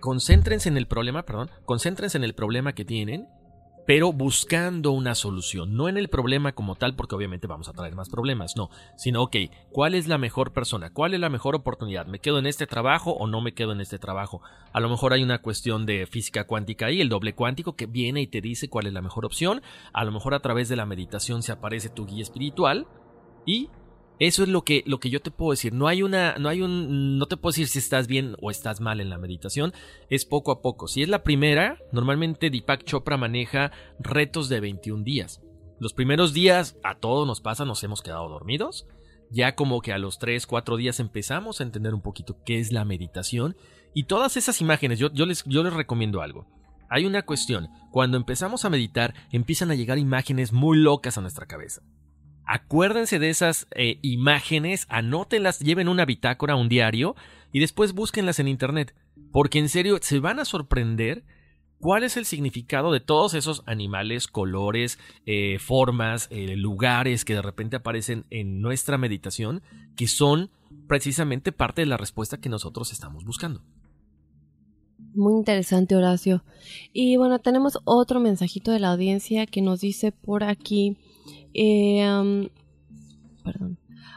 [0.05, 3.27] concéntrense en el problema, perdón, concéntrense en el problema que tienen,
[3.87, 7.95] pero buscando una solución, no en el problema como tal, porque obviamente vamos a traer
[7.95, 9.37] más problemas, no, sino, ok,
[9.71, 10.91] ¿cuál es la mejor persona?
[10.91, 12.07] ¿Cuál es la mejor oportunidad?
[12.07, 14.41] ¿Me quedo en este trabajo o no me quedo en este trabajo?
[14.73, 18.23] A lo mejor hay una cuestión de física cuántica ahí, el doble cuántico, que viene
[18.23, 19.63] y te dice cuál es la mejor opción,
[19.93, 22.87] a lo mejor a través de la meditación se aparece tu guía espiritual
[23.47, 23.69] y
[24.19, 25.73] eso es lo que, lo que yo te puedo decir.
[25.73, 28.81] No hay una, no hay un, no te puedo decir si estás bien o estás
[28.81, 29.73] mal en la meditación.
[30.09, 30.87] Es poco a poco.
[30.87, 35.43] Si es la primera, normalmente Deepak Chopra maneja retos de 21 días.
[35.81, 38.87] Los primeros días a todos nos pasa, nos hemos quedado dormidos.
[39.31, 42.71] Ya como que a los 3, 4 días empezamos a entender un poquito qué es
[42.71, 43.57] la meditación.
[43.95, 46.47] Y todas esas imágenes, yo, yo, les, yo les recomiendo algo.
[46.89, 51.47] Hay una cuestión, cuando empezamos a meditar empiezan a llegar imágenes muy locas a nuestra
[51.47, 51.83] cabeza.
[52.47, 57.17] Acuérdense de esas eh, imágenes, anótenlas, lleven una bitácora, un diario
[57.53, 58.95] y después búsquenlas en internet.
[59.33, 61.25] Porque en serio se van a sorprender
[61.79, 67.43] cuál es el significado de todos esos animales, colores, eh, formas, eh, lugares que de
[67.43, 69.63] repente aparecen en nuestra meditación,
[69.97, 70.51] que son
[70.87, 73.63] precisamente parte de la respuesta que nosotros estamos buscando.
[75.15, 76.43] Muy interesante, Horacio.
[76.93, 80.97] Y bueno, tenemos otro mensajito de la audiencia que nos dice por aquí.
[81.53, 82.49] Eh.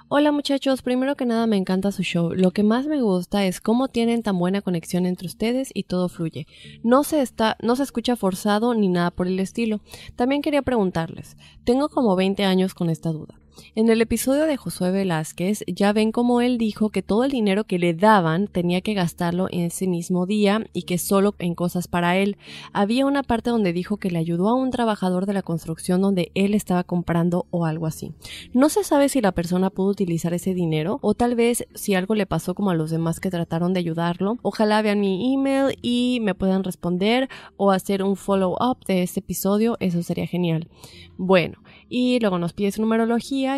[0.10, 2.32] Hola muchachos, primero que nada me encanta su show.
[2.34, 6.08] Lo que más me gusta es cómo tienen tan buena conexión entre ustedes y todo
[6.08, 6.48] fluye.
[6.82, 9.82] No se está, no se escucha forzado ni nada por el estilo.
[10.16, 11.36] También quería preguntarles,
[11.66, 13.38] tengo como 20 años con esta duda.
[13.76, 17.64] En el episodio de Josué Velázquez ya ven cómo él dijo que todo el dinero
[17.66, 21.88] que le daban tenía que gastarlo en ese mismo día y que solo en cosas
[21.88, 22.38] para él.
[22.74, 26.32] Había una parte donde dijo que le ayudó a un trabajador de la construcción donde
[26.36, 28.14] él estaba comprando o algo así.
[28.54, 32.16] No se sabe si la persona pudo utilizar ese dinero o tal vez si algo
[32.16, 34.38] le pasó como a los demás que trataron de ayudarlo.
[34.42, 39.20] Ojalá vean mi email y me puedan responder o hacer un follow up de este
[39.20, 40.68] episodio, eso sería genial.
[41.18, 41.60] Bueno,
[41.90, 42.82] y luego nos pide su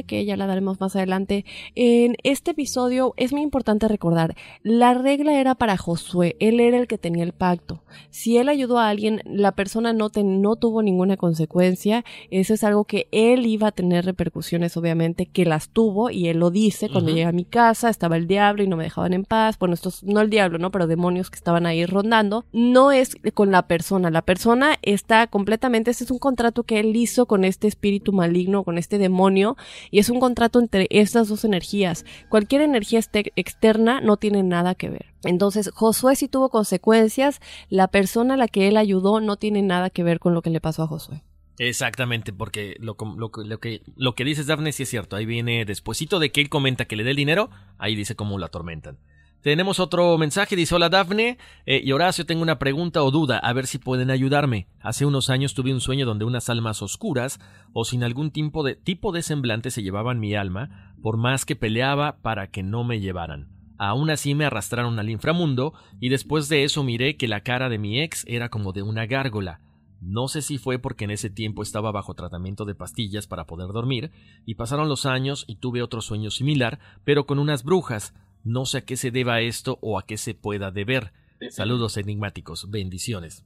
[0.06, 1.46] que ya la daremos más adelante.
[1.76, 6.88] En este episodio es muy importante recordar, la regla era para Josué, él era el
[6.88, 7.84] que tenía el pacto.
[8.10, 12.86] Si él ayudó a alguien, la persona no, no tuvo ninguna consecuencia, eso es algo
[12.86, 17.12] que él iba a tener repercusiones, obviamente, que las tuvo, y él lo dice, cuando
[17.12, 20.04] llega a mi casa, estaba el diablo y no me dejaban en paz, bueno, estos,
[20.04, 20.72] no el diablo, ¿no?
[20.72, 25.92] Pero demonios que estaban ahí rondando, no es con la persona, la persona está completamente,
[25.92, 29.58] este es un contrato que él hizo con este espíritu maligno, con este demonio,
[29.92, 32.06] y es un contrato entre estas dos energías.
[32.30, 33.00] Cualquier energía
[33.36, 35.08] externa no tiene nada que ver.
[35.24, 39.90] Entonces, Josué sí tuvo consecuencias, la persona a la que él ayudó no tiene nada
[39.90, 41.24] que ver con lo que le pasó a Josué.
[41.60, 45.18] Exactamente, porque lo, lo, lo, que, lo que dices, Daphne, sí es cierto.
[45.18, 48.38] Ahí viene, despuesito de que él comenta que le dé el dinero, ahí dice cómo
[48.38, 48.98] lo atormentan.
[49.42, 53.54] Tenemos otro mensaje, dice hola Dafne eh, y Horacio, tengo una pregunta o duda, a
[53.54, 54.68] ver si pueden ayudarme.
[54.82, 57.40] Hace unos años tuve un sueño donde unas almas oscuras
[57.72, 61.56] o sin algún tipo de, tipo de semblante se llevaban mi alma, por más que
[61.56, 63.48] peleaba para que no me llevaran.
[63.78, 67.78] Aún así me arrastraron al inframundo y después de eso miré que la cara de
[67.78, 69.62] mi ex era como de una gárgola.
[70.02, 73.70] No sé si fue porque en ese tiempo estaba bajo tratamiento de pastillas para poder
[73.70, 74.12] dormir,
[74.46, 78.14] y pasaron los años y tuve otro sueño similar, pero con unas brujas,
[78.44, 81.14] no sé a qué se deba esto o a qué se pueda deber.
[81.50, 83.46] Saludos enigmáticos, bendiciones.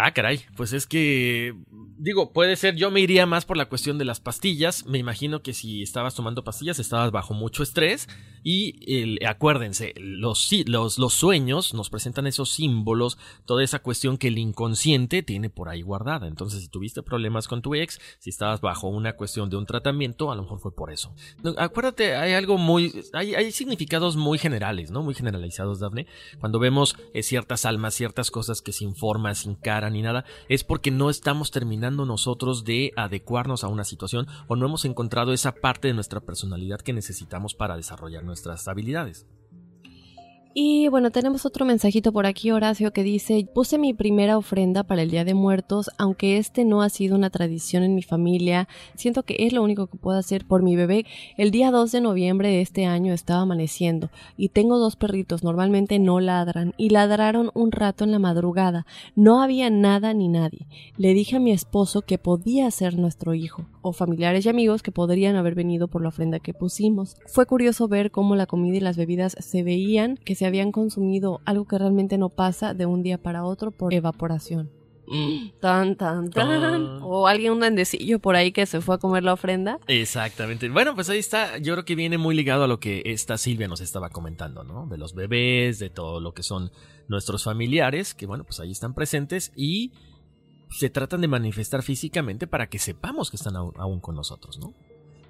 [0.00, 1.56] Ah, caray, pues es que
[1.98, 4.86] digo, puede ser, yo me iría más por la cuestión de las pastillas.
[4.86, 8.08] Me imagino que si estabas tomando pastillas estabas bajo mucho estrés
[8.44, 14.38] y acuérdense, los, los, los sueños nos presentan esos símbolos, toda esa cuestión que el
[14.38, 16.28] inconsciente tiene por ahí guardada.
[16.28, 20.30] Entonces, si tuviste problemas con tu ex, si estabas bajo una cuestión de un tratamiento,
[20.30, 21.12] a lo mejor fue por eso.
[21.56, 25.02] Acuérdate, hay algo muy, hay, hay significados muy generales, ¿no?
[25.02, 26.06] Muy generalizados, Daphne.
[26.38, 30.64] Cuando vemos eh, ciertas almas, ciertas cosas que sin forma, sin cara ni nada, es
[30.64, 35.52] porque no estamos terminando nosotros de adecuarnos a una situación o no hemos encontrado esa
[35.52, 39.26] parte de nuestra personalidad que necesitamos para desarrollar nuestras habilidades.
[40.60, 45.02] Y bueno, tenemos otro mensajito por aquí, Horacio, que dice, puse mi primera ofrenda para
[45.02, 48.66] el Día de Muertos, aunque este no ha sido una tradición en mi familia,
[48.96, 51.06] siento que es lo único que puedo hacer por mi bebé.
[51.36, 56.00] El día 2 de noviembre de este año estaba amaneciendo y tengo dos perritos, normalmente
[56.00, 58.84] no ladran, y ladraron un rato en la madrugada.
[59.14, 60.66] No había nada ni nadie.
[60.96, 64.92] Le dije a mi esposo que podía ser nuestro hijo, o familiares y amigos que
[64.92, 67.16] podrían haber venido por la ofrenda que pusimos.
[67.26, 71.40] Fue curioso ver cómo la comida y las bebidas se veían que se habían consumido
[71.44, 74.70] algo que realmente no pasa de un día para otro por evaporación.
[75.60, 77.00] Tan, tan, tan.
[77.02, 79.78] O alguien, un duendecillo por ahí que se fue a comer la ofrenda.
[79.86, 80.68] Exactamente.
[80.68, 81.58] Bueno, pues ahí está.
[81.58, 84.86] Yo creo que viene muy ligado a lo que esta Silvia nos estaba comentando, ¿no?
[84.86, 86.70] De los bebés, de todo lo que son
[87.08, 89.92] nuestros familiares, que bueno, pues ahí están presentes y
[90.70, 94.74] se tratan de manifestar físicamente para que sepamos que están aún con nosotros, ¿no?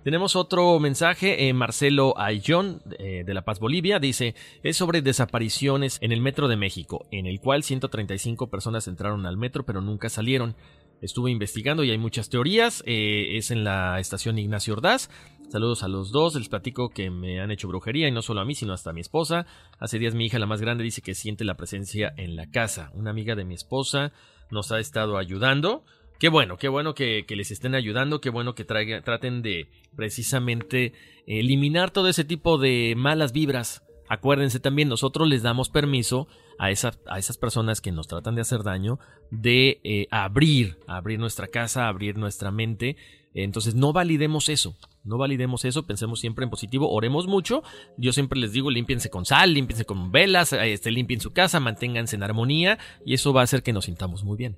[0.04, 5.98] Tenemos otro mensaje, eh, Marcelo Ayllón eh, de La Paz, Bolivia, dice, es sobre desapariciones
[6.00, 10.08] en el metro de México, en el cual 135 personas entraron al metro pero nunca
[10.08, 10.54] salieron.
[11.02, 15.10] Estuve investigando y hay muchas teorías, eh, es en la estación Ignacio Ordaz.
[15.50, 18.44] Saludos a los dos, les platico que me han hecho brujería y no solo a
[18.44, 19.46] mí, sino hasta a mi esposa.
[19.78, 22.90] Hace días mi hija, la más grande, dice que siente la presencia en la casa.
[22.94, 24.12] Una amiga de mi esposa
[24.50, 25.84] nos ha estado ayudando.
[26.18, 30.92] Qué bueno, qué bueno que, les estén ayudando, qué bueno que traten de precisamente
[31.26, 33.82] eliminar todo ese tipo de malas vibras.
[34.08, 36.26] Acuérdense también, nosotros les damos permiso
[36.58, 38.98] a, a esas personas que nos tratan de hacer daño
[39.30, 42.96] de eh, abrir, abrir nuestra casa, abrir nuestra mente.
[43.34, 47.62] Entonces no validemos eso, no validemos eso, pensemos siempre en positivo, oremos mucho.
[47.96, 52.16] Yo siempre les digo, límpiense con sal, límpiense con velas, este, limpien su casa, manténganse
[52.16, 54.56] en armonía y eso va a hacer que nos sintamos muy bien.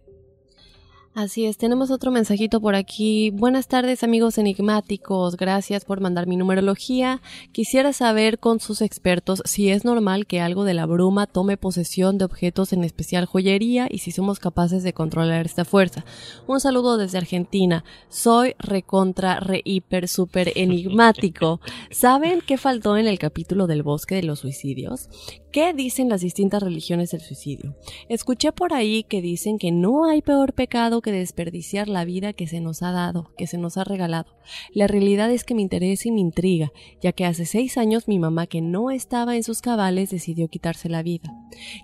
[1.12, 3.30] Así es, tenemos otro mensajito por aquí.
[3.30, 7.20] Buenas tardes amigos enigmáticos, gracias por mandar mi numerología.
[7.50, 12.16] Quisiera saber con sus expertos si es normal que algo de la bruma tome posesión
[12.16, 16.04] de objetos, en especial joyería, y si somos capaces de controlar esta fuerza.
[16.46, 17.82] Un saludo desde Argentina.
[18.08, 21.60] Soy recontra, re, hiper, super enigmático.
[21.90, 25.08] ¿Saben qué faltó en el capítulo del bosque de los suicidios?
[25.50, 27.74] ¿Qué dicen las distintas religiones del suicidio?
[28.08, 32.46] Escuché por ahí que dicen que no hay peor pecado que desperdiciar la vida que
[32.46, 34.36] se nos ha dado, que se nos ha regalado.
[34.72, 38.18] La realidad es que me interesa y me intriga, ya que hace seis años mi
[38.18, 41.32] mamá, que no estaba en sus cabales, decidió quitarse la vida.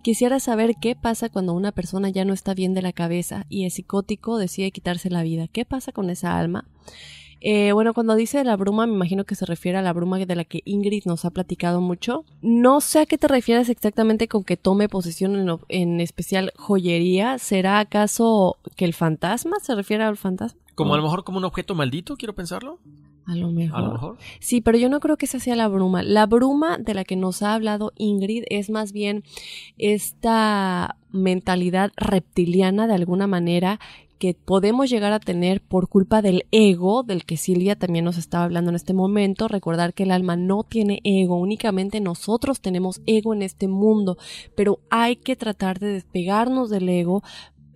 [0.02, 3.66] Quisiera saber qué pasa cuando una persona ya no está bien de la cabeza y
[3.66, 5.48] es psicótico, decide quitarse la vida.
[5.48, 6.68] ¿Qué pasa con esa alma?
[7.48, 10.34] Eh, bueno, cuando dice la bruma, me imagino que se refiere a la bruma de
[10.34, 12.24] la que Ingrid nos ha platicado mucho.
[12.42, 17.38] No sé a qué te refieres exactamente con que tome posesión en, en especial joyería.
[17.38, 20.60] ¿Será acaso que el fantasma se refiere al fantasma?
[20.74, 22.80] Como a lo mejor como un objeto maldito, quiero pensarlo.
[23.26, 23.78] A lo mejor.
[23.78, 24.16] A lo mejor.
[24.40, 26.02] Sí, pero yo no creo que esa sea la bruma.
[26.02, 29.22] La bruma de la que nos ha hablado Ingrid es más bien
[29.78, 33.80] esta mentalidad reptiliana de alguna manera
[34.18, 38.44] que podemos llegar a tener por culpa del ego, del que Silvia también nos estaba
[38.44, 43.34] hablando en este momento, recordar que el alma no tiene ego, únicamente nosotros tenemos ego
[43.34, 44.16] en este mundo,
[44.56, 47.22] pero hay que tratar de despegarnos del ego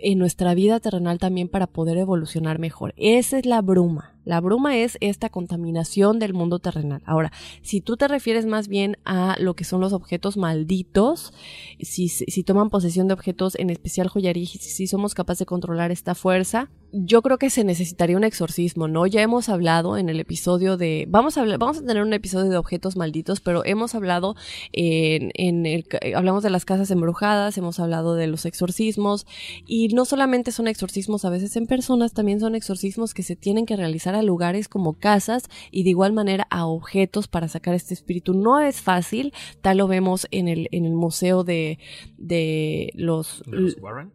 [0.03, 2.95] en nuestra vida terrenal también para poder evolucionar mejor.
[2.97, 4.15] Esa es la bruma.
[4.25, 7.03] La bruma es esta contaminación del mundo terrenal.
[7.07, 7.33] Ahora,
[7.63, 11.33] si tú te refieres más bien a lo que son los objetos malditos,
[11.81, 16.15] si, si toman posesión de objetos, en especial joyería, si somos capaces de controlar esta
[16.15, 19.07] fuerza, yo creo que se necesitaría un exorcismo, ¿no?
[19.07, 21.07] Ya hemos hablado en el episodio de...
[21.09, 24.35] Vamos a, vamos a tener un episodio de objetos malditos, pero hemos hablado
[24.73, 25.87] en, en el...
[26.17, 29.27] Hablamos de las casas embrujadas, hemos hablado de los exorcismos,
[29.67, 33.67] y no solamente son exorcismos a veces en personas, también son exorcismos que se tienen
[33.67, 37.95] que realizar a lugares como casas y de igual manera a objetos para sacar este
[37.95, 38.35] espíritu.
[38.35, 41.79] No es fácil, tal lo vemos en el, en el museo de,
[42.19, 43.43] de los...
[43.47, 44.13] ¿De los Warren?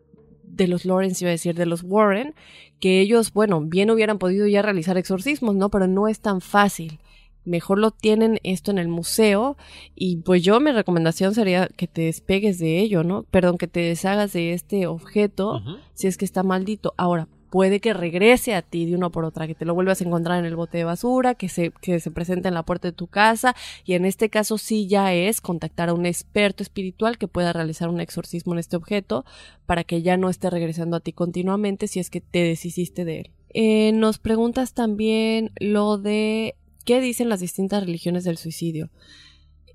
[0.56, 2.34] de los Lawrence, iba a decir, de los Warren,
[2.80, 5.70] que ellos, bueno, bien hubieran podido ya realizar exorcismos, ¿no?
[5.70, 7.00] Pero no es tan fácil.
[7.44, 9.56] Mejor lo tienen esto en el museo
[9.94, 13.24] y pues yo mi recomendación sería que te despegues de ello, ¿no?
[13.24, 15.62] Perdón, que te deshagas de este objeto
[15.94, 16.96] si es que está maldito.
[16.98, 20.04] Ahora, puede que regrese a ti de una por otra, que te lo vuelvas a
[20.04, 22.92] encontrar en el bote de basura, que se, que se presente en la puerta de
[22.92, 23.56] tu casa,
[23.86, 27.88] y en este caso sí ya es contactar a un experto espiritual que pueda realizar
[27.88, 29.24] un exorcismo en este objeto
[29.66, 33.20] para que ya no esté regresando a ti continuamente si es que te deshiciste de
[33.22, 33.32] él.
[33.54, 38.90] Eh, nos preguntas también lo de qué dicen las distintas religiones del suicidio.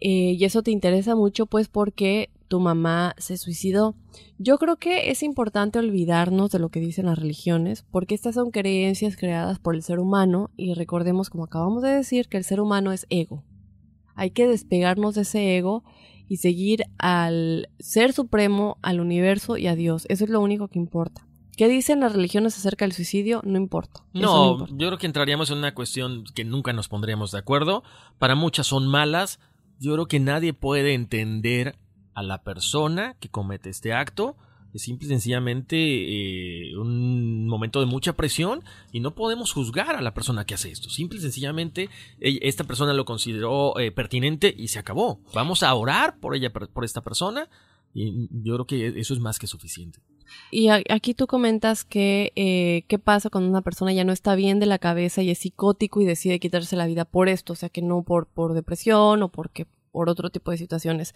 [0.00, 3.94] Eh, y eso te interesa mucho pues porque tu mamá se suicidó.
[4.38, 8.50] Yo creo que es importante olvidarnos de lo que dicen las religiones, porque estas son
[8.50, 12.60] creencias creadas por el ser humano y recordemos, como acabamos de decir, que el ser
[12.60, 13.44] humano es ego.
[14.16, 15.84] Hay que despegarnos de ese ego
[16.28, 20.06] y seguir al Ser Supremo, al universo y a Dios.
[20.08, 21.26] Eso es lo único que importa.
[21.56, 23.42] ¿Qué dicen las religiones acerca del suicidio?
[23.44, 24.02] No importa.
[24.12, 24.74] No, importa.
[24.76, 27.82] yo creo que entraríamos en una cuestión que nunca nos pondríamos de acuerdo.
[28.18, 29.40] Para muchas son malas.
[29.80, 31.74] Yo creo que nadie puede entender
[32.14, 34.36] a la persona que comete este acto.
[34.74, 38.62] Es simple y sencillamente eh, un momento de mucha presión
[38.92, 40.90] y no podemos juzgar a la persona que hace esto.
[40.90, 41.88] Simple y sencillamente
[42.20, 45.22] esta persona lo consideró eh, pertinente y se acabó.
[45.32, 47.48] Vamos a orar por ella, por esta persona
[47.94, 50.00] y yo creo que eso es más que suficiente.
[50.50, 54.58] Y aquí tú comentas que eh, qué pasa cuando una persona ya no está bien
[54.60, 57.68] de la cabeza y es psicótico y decide quitarse la vida por esto, o sea
[57.68, 61.14] que no por, por depresión o porque por otro tipo de situaciones.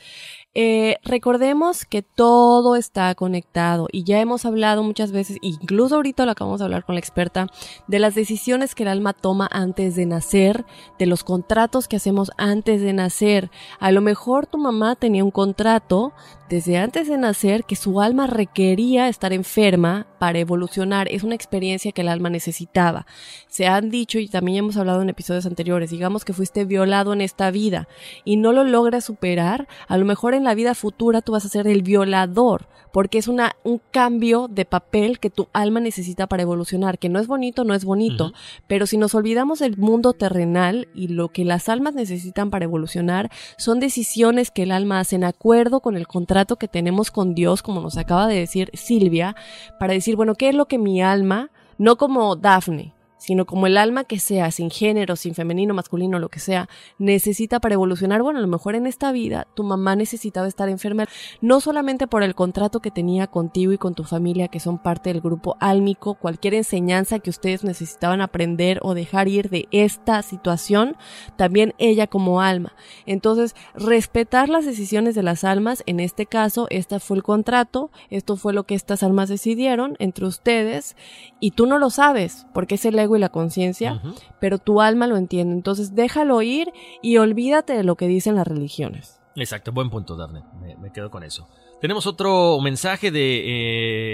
[0.55, 6.33] Eh, recordemos que todo está conectado y ya hemos hablado muchas veces, incluso ahorita lo
[6.33, 7.47] acabamos de hablar con la experta,
[7.87, 10.65] de las decisiones que el alma toma antes de nacer,
[10.99, 13.51] de los contratos que hacemos antes de nacer.
[13.79, 16.13] A lo mejor tu mamá tenía un contrato
[16.49, 21.09] desde antes de nacer que su alma requería estar enferma para evolucionar.
[21.11, 23.07] Es una experiencia que el alma necesitaba.
[23.49, 27.21] Se han dicho y también hemos hablado en episodios anteriores, digamos que fuiste violado en
[27.21, 27.89] esta vida
[28.25, 31.49] y no lo logras superar, a lo mejor en la vida futura tú vas a
[31.49, 36.43] ser el violador, porque es una, un cambio de papel que tu alma necesita para
[36.43, 38.33] evolucionar, que no es bonito, no es bonito,
[38.67, 43.31] pero si nos olvidamos del mundo terrenal y lo que las almas necesitan para evolucionar,
[43.57, 47.63] son decisiones que el alma hace en acuerdo con el contrato que tenemos con Dios,
[47.63, 49.37] como nos acaba de decir Silvia,
[49.79, 52.94] para decir, bueno, ¿qué es lo que mi alma, no como Daphne,
[53.25, 56.69] sino como el alma que sea, sin género, sin femenino, masculino, lo que sea,
[56.99, 58.23] necesita para evolucionar.
[58.23, 61.07] Bueno, a lo mejor en esta vida tu mamá necesitaba estar enferma,
[61.41, 65.11] no solamente por el contrato que tenía contigo y con tu familia, que son parte
[65.11, 70.95] del grupo álmico, cualquier enseñanza que ustedes necesitaban aprender o dejar ir de esta situación,
[71.37, 72.75] también ella como alma.
[73.07, 78.37] Entonces, respetar las decisiones de las almas, en este caso, este fue el contrato, esto
[78.37, 80.95] fue lo que estas almas decidieron entre ustedes,
[81.41, 84.01] y tú no lo sabes, porque es el ego y la conciencia,
[84.41, 85.55] pero tu alma lo entiende.
[85.55, 86.73] Entonces, déjalo ir
[87.03, 89.21] y olvídate de lo que dicen las religiones.
[89.37, 90.43] Exacto, buen punto, Daphne.
[90.61, 91.49] Me, me quedo con eso.
[91.81, 93.43] Tenemos otro mensaje de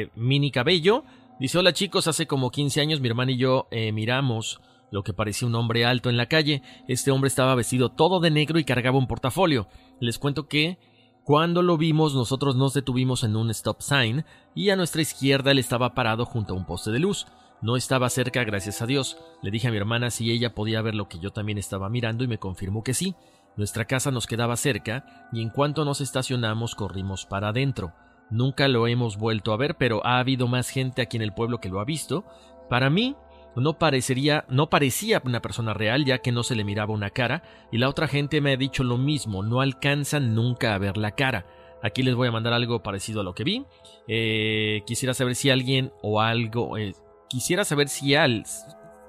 [0.03, 1.05] eh, Mini Cabello.
[1.39, 4.61] Dice, hola chicos, hace como 15 años mi hermana y yo eh, miramos
[4.91, 6.63] lo que parecía un hombre alto en la calle.
[6.89, 9.69] Este hombre estaba vestido todo de negro y cargaba un portafolio.
[10.01, 10.79] Les cuento que
[11.23, 14.25] cuando lo vimos nosotros nos detuvimos en un stop sign
[14.55, 17.27] y a nuestra izquierda él estaba parado junto a un poste de luz.
[17.62, 19.19] No estaba cerca, gracias a Dios.
[19.43, 22.24] Le dije a mi hermana si ella podía ver lo que yo también estaba mirando
[22.24, 23.15] y me confirmó que sí.
[23.57, 27.93] Nuestra casa nos quedaba cerca y en cuanto nos estacionamos corrimos para adentro.
[28.31, 31.59] Nunca lo hemos vuelto a ver, pero ha habido más gente aquí en el pueblo
[31.59, 32.24] que lo ha visto.
[32.70, 33.16] Para mí,
[33.57, 37.43] no parecería, no parecía una persona real, ya que no se le miraba una cara,
[37.73, 41.11] y la otra gente me ha dicho lo mismo, no alcanzan nunca a ver la
[41.11, 41.45] cara.
[41.82, 43.66] Aquí les voy a mandar algo parecido a lo que vi.
[44.07, 46.78] Eh, quisiera saber si alguien o algo.
[46.78, 46.95] eh,
[47.31, 48.44] quisiera saber si al.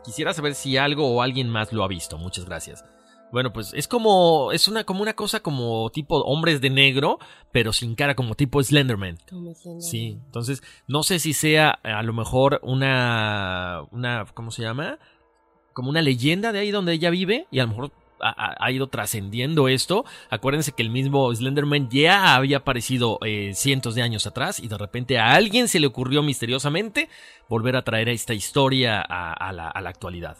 [0.05, 2.17] Quisiera saber si algo o alguien más lo ha visto.
[2.17, 2.85] Muchas gracias.
[3.31, 4.51] Bueno, pues es como.
[4.51, 7.19] Es una, como una cosa como tipo hombres de negro,
[7.51, 9.17] pero sin cara, como tipo Slenderman.
[9.79, 13.83] Sí, entonces no sé si sea a lo mejor una.
[13.91, 14.99] una ¿Cómo se llama?
[15.73, 17.91] Como una leyenda de ahí donde ella vive y a lo mejor
[18.21, 20.05] ha, ido trascendiendo esto.
[20.29, 24.77] Acuérdense que el mismo Slenderman ya había aparecido eh, cientos de años atrás y de
[24.77, 27.09] repente a alguien se le ocurrió misteriosamente
[27.49, 30.37] volver a traer esta historia a, a la, a la actualidad.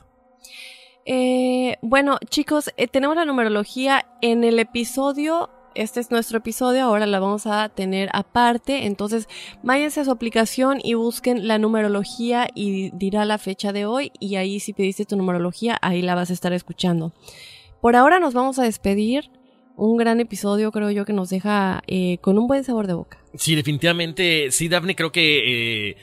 [1.06, 5.50] Eh, bueno, chicos, eh, tenemos la numerología en el episodio.
[5.74, 8.86] Este es nuestro episodio, ahora la vamos a tener aparte.
[8.86, 9.28] Entonces,
[9.64, 14.12] váyanse a su aplicación y busquen la numerología y dirá la fecha de hoy.
[14.20, 17.14] Y ahí, si pediste tu numerología, ahí la vas a estar escuchando.
[17.82, 19.30] Por ahora nos vamos a despedir.
[19.76, 23.18] Un gran episodio, creo yo, que nos deja eh, con un buen sabor de boca.
[23.34, 25.98] Sí, definitivamente, sí, Daphne, creo que eh,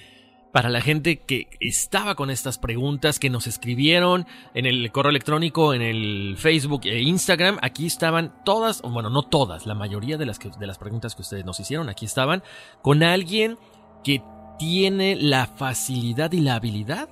[0.52, 5.74] para la gente que estaba con estas preguntas, que nos escribieron en el correo electrónico,
[5.74, 10.40] en el Facebook e Instagram, aquí estaban todas, bueno, no todas, la mayoría de las,
[10.40, 12.42] que, de las preguntas que ustedes nos hicieron, aquí estaban
[12.82, 13.58] con alguien
[14.02, 14.22] que
[14.58, 17.10] tiene la facilidad y la habilidad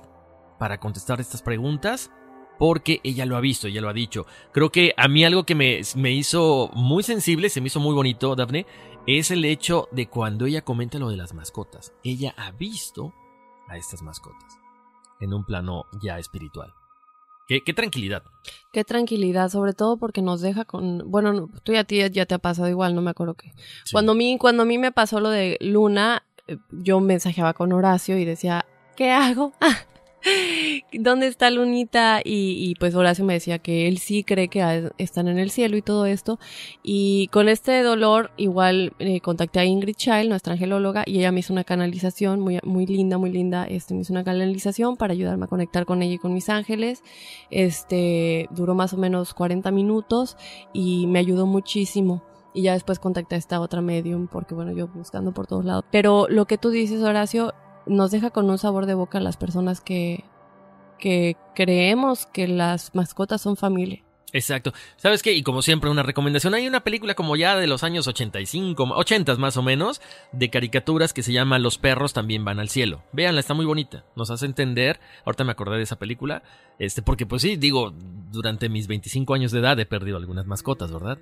[0.59, 2.11] para contestar estas preguntas
[2.57, 4.25] porque ella lo ha visto, ella lo ha dicho.
[4.51, 7.93] Creo que a mí algo que me, me hizo muy sensible, se me hizo muy
[7.93, 8.65] bonito, Daphne,
[9.07, 11.93] es el hecho de cuando ella comenta lo de las mascotas.
[12.03, 13.13] Ella ha visto
[13.67, 14.59] a estas mascotas
[15.19, 16.73] en un plano ya espiritual.
[17.47, 18.23] Qué, qué tranquilidad.
[18.73, 22.25] Qué tranquilidad, sobre todo porque nos deja con, bueno, no, tú y a ti ya
[22.25, 23.53] te ha pasado igual, no me acuerdo qué.
[23.91, 27.71] Cuando a mí, cuando a mí me pasó lo de Luna, eh, yo mensajeaba con
[27.71, 28.65] Horacio y decía,
[28.95, 29.53] ¿qué hago?
[29.61, 29.77] Ah,
[30.93, 32.21] ¿Dónde está Lunita?
[32.23, 35.81] Y, pues Horacio me decía que él sí cree que están en el cielo y
[35.81, 36.39] todo esto.
[36.83, 41.39] Y con este dolor, igual eh, contacté a Ingrid Child, nuestra angelóloga, y ella me
[41.39, 43.65] hizo una canalización muy, muy linda, muy linda.
[43.65, 47.03] Este, me hizo una canalización para ayudarme a conectar con ella y con mis ángeles.
[47.49, 50.37] Este, duró más o menos 40 minutos
[50.73, 52.23] y me ayudó muchísimo.
[52.53, 55.85] Y ya después contacté a esta otra medium, porque bueno, yo buscando por todos lados.
[55.91, 57.53] Pero lo que tú dices, Horacio,
[57.87, 60.23] nos deja con un sabor de boca a las personas que,
[60.99, 64.03] que creemos que las mascotas son familia.
[64.33, 64.73] Exacto.
[64.97, 65.33] ¿Sabes qué?
[65.33, 66.53] Y como siempre, una recomendación.
[66.53, 70.01] Hay una película como ya de los años 85, 80 más o menos,
[70.33, 73.03] de caricaturas que se llama Los perros también van al cielo.
[73.13, 74.03] Véanla, está muy bonita.
[74.15, 74.99] Nos hace entender.
[75.25, 76.43] Ahorita me acordé de esa película.
[76.77, 77.93] Este, porque pues sí, digo,
[78.31, 81.17] durante mis 25 años de edad he perdido algunas mascotas, ¿verdad?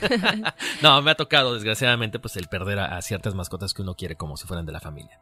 [0.82, 4.36] no, me ha tocado, desgraciadamente, pues el perder a ciertas mascotas que uno quiere como
[4.36, 5.18] si fueran de la familia.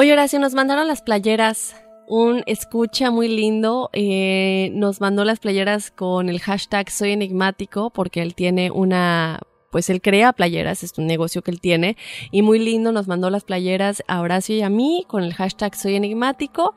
[0.00, 1.74] Oye, Horacio, nos mandaron las playeras.
[2.06, 3.90] Un escucha muy lindo.
[3.92, 9.90] Eh, nos mandó las playeras con el hashtag Soy Enigmático porque él tiene una pues
[9.90, 11.96] él crea playeras, es un negocio que él tiene
[12.30, 15.74] y muy lindo, nos mandó las playeras a Horacio y a mí con el hashtag
[15.76, 16.74] soy enigmático.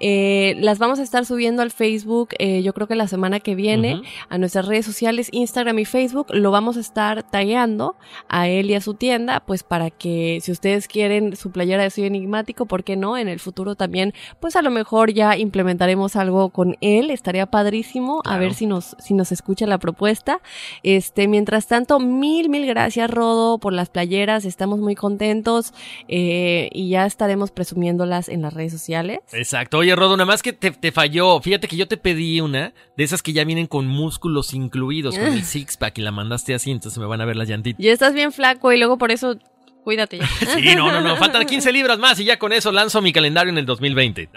[0.00, 3.54] Eh, las vamos a estar subiendo al Facebook, eh, yo creo que la semana que
[3.54, 7.96] viene, a nuestras redes sociales, Instagram y Facebook, lo vamos a estar tagueando
[8.28, 11.90] a él y a su tienda, pues para que si ustedes quieren su playera de
[11.90, 13.16] soy enigmático, ¿por qué no?
[13.16, 18.20] En el futuro también, pues a lo mejor ya implementaremos algo con él, estaría padrísimo,
[18.24, 20.40] a ver si nos, si nos escucha la propuesta.
[20.82, 24.44] Este, mientras tanto, mi mil, mil gracias, Rodo, por las playeras.
[24.44, 25.72] Estamos muy contentos
[26.08, 29.20] eh, y ya estaremos presumiéndolas en las redes sociales.
[29.32, 29.78] Exacto.
[29.78, 31.40] Oye, Rodo, nada más que te, falló.
[31.40, 35.28] Fíjate que yo te pedí una de esas que ya vienen con músculos incluidos, con
[35.28, 37.82] el six pack y la mandaste así, entonces me van a ver las llantitas.
[37.82, 39.36] Ya estás bien flaco y luego por eso
[39.84, 40.26] Cuídate ya.
[40.54, 41.16] Sí, no, no, no.
[41.16, 44.30] Faltan 15 libras más y ya con eso lanzo mi calendario en el 2020.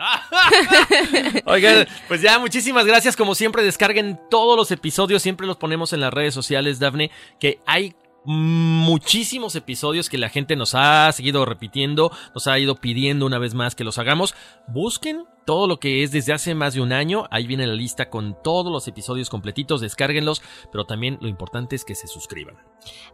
[1.45, 3.15] Oigan, pues ya muchísimas gracias.
[3.15, 5.21] Como siempre, descarguen todos los episodios.
[5.23, 7.95] Siempre los ponemos en las redes sociales, Dafne, que hay
[8.25, 13.53] muchísimos episodios que la gente nos ha seguido repitiendo, nos ha ido pidiendo una vez
[13.53, 14.35] más que los hagamos.
[14.67, 17.23] Busquen todo lo que es desde hace más de un año.
[17.31, 20.41] Ahí viene la lista con todos los episodios completitos, descárguenlos,
[20.73, 22.57] pero también lo importante es que se suscriban.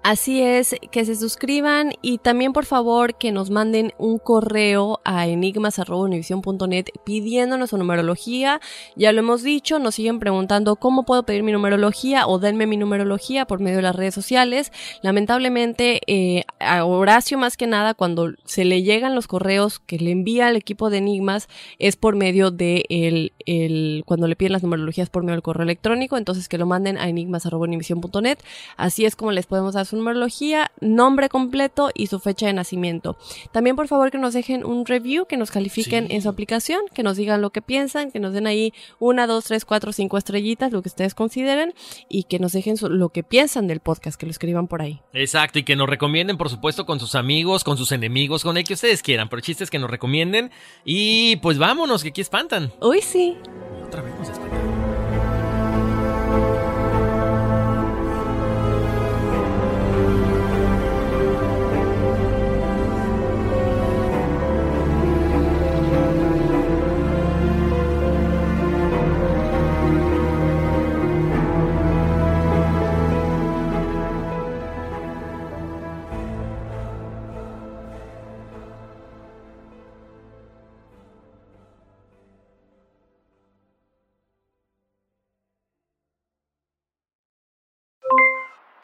[0.01, 5.27] Así es, que se suscriban y también por favor que nos manden un correo a
[5.27, 8.59] enigmas.univision.net pidiéndonos su numerología.
[8.95, 12.77] Ya lo hemos dicho, nos siguen preguntando cómo puedo pedir mi numerología o denme mi
[12.77, 14.71] numerología por medio de las redes sociales.
[15.03, 20.09] Lamentablemente, eh, a Horacio más que nada, cuando se le llegan los correos que le
[20.09, 21.47] envía al equipo de Enigmas,
[21.77, 26.17] es por de el, el, cuando le piden las numerologías por medio del correo electrónico,
[26.17, 28.37] entonces que lo manden a enigmas.univision.net.
[28.77, 33.17] Así es como les podemos dar su numerología, nombre completo y su fecha de nacimiento.
[33.51, 37.03] También por favor que nos dejen un review, que nos califiquen en su aplicación, que
[37.03, 40.71] nos digan lo que piensan, que nos den ahí una, dos, tres, cuatro, cinco estrellitas,
[40.71, 41.73] lo que ustedes consideren,
[42.09, 45.01] y que nos dejen lo que piensan del podcast, que lo escriban por ahí.
[45.13, 48.63] Exacto, y que nos recomienden, por supuesto, con sus amigos, con sus enemigos, con el
[48.63, 50.51] que ustedes quieran, pero chistes que nos recomienden.
[50.85, 52.71] Y pues vámonos, que aquí espantan.
[52.79, 53.39] Uy, sí.
[53.87, 54.72] Otra vez nos espantan.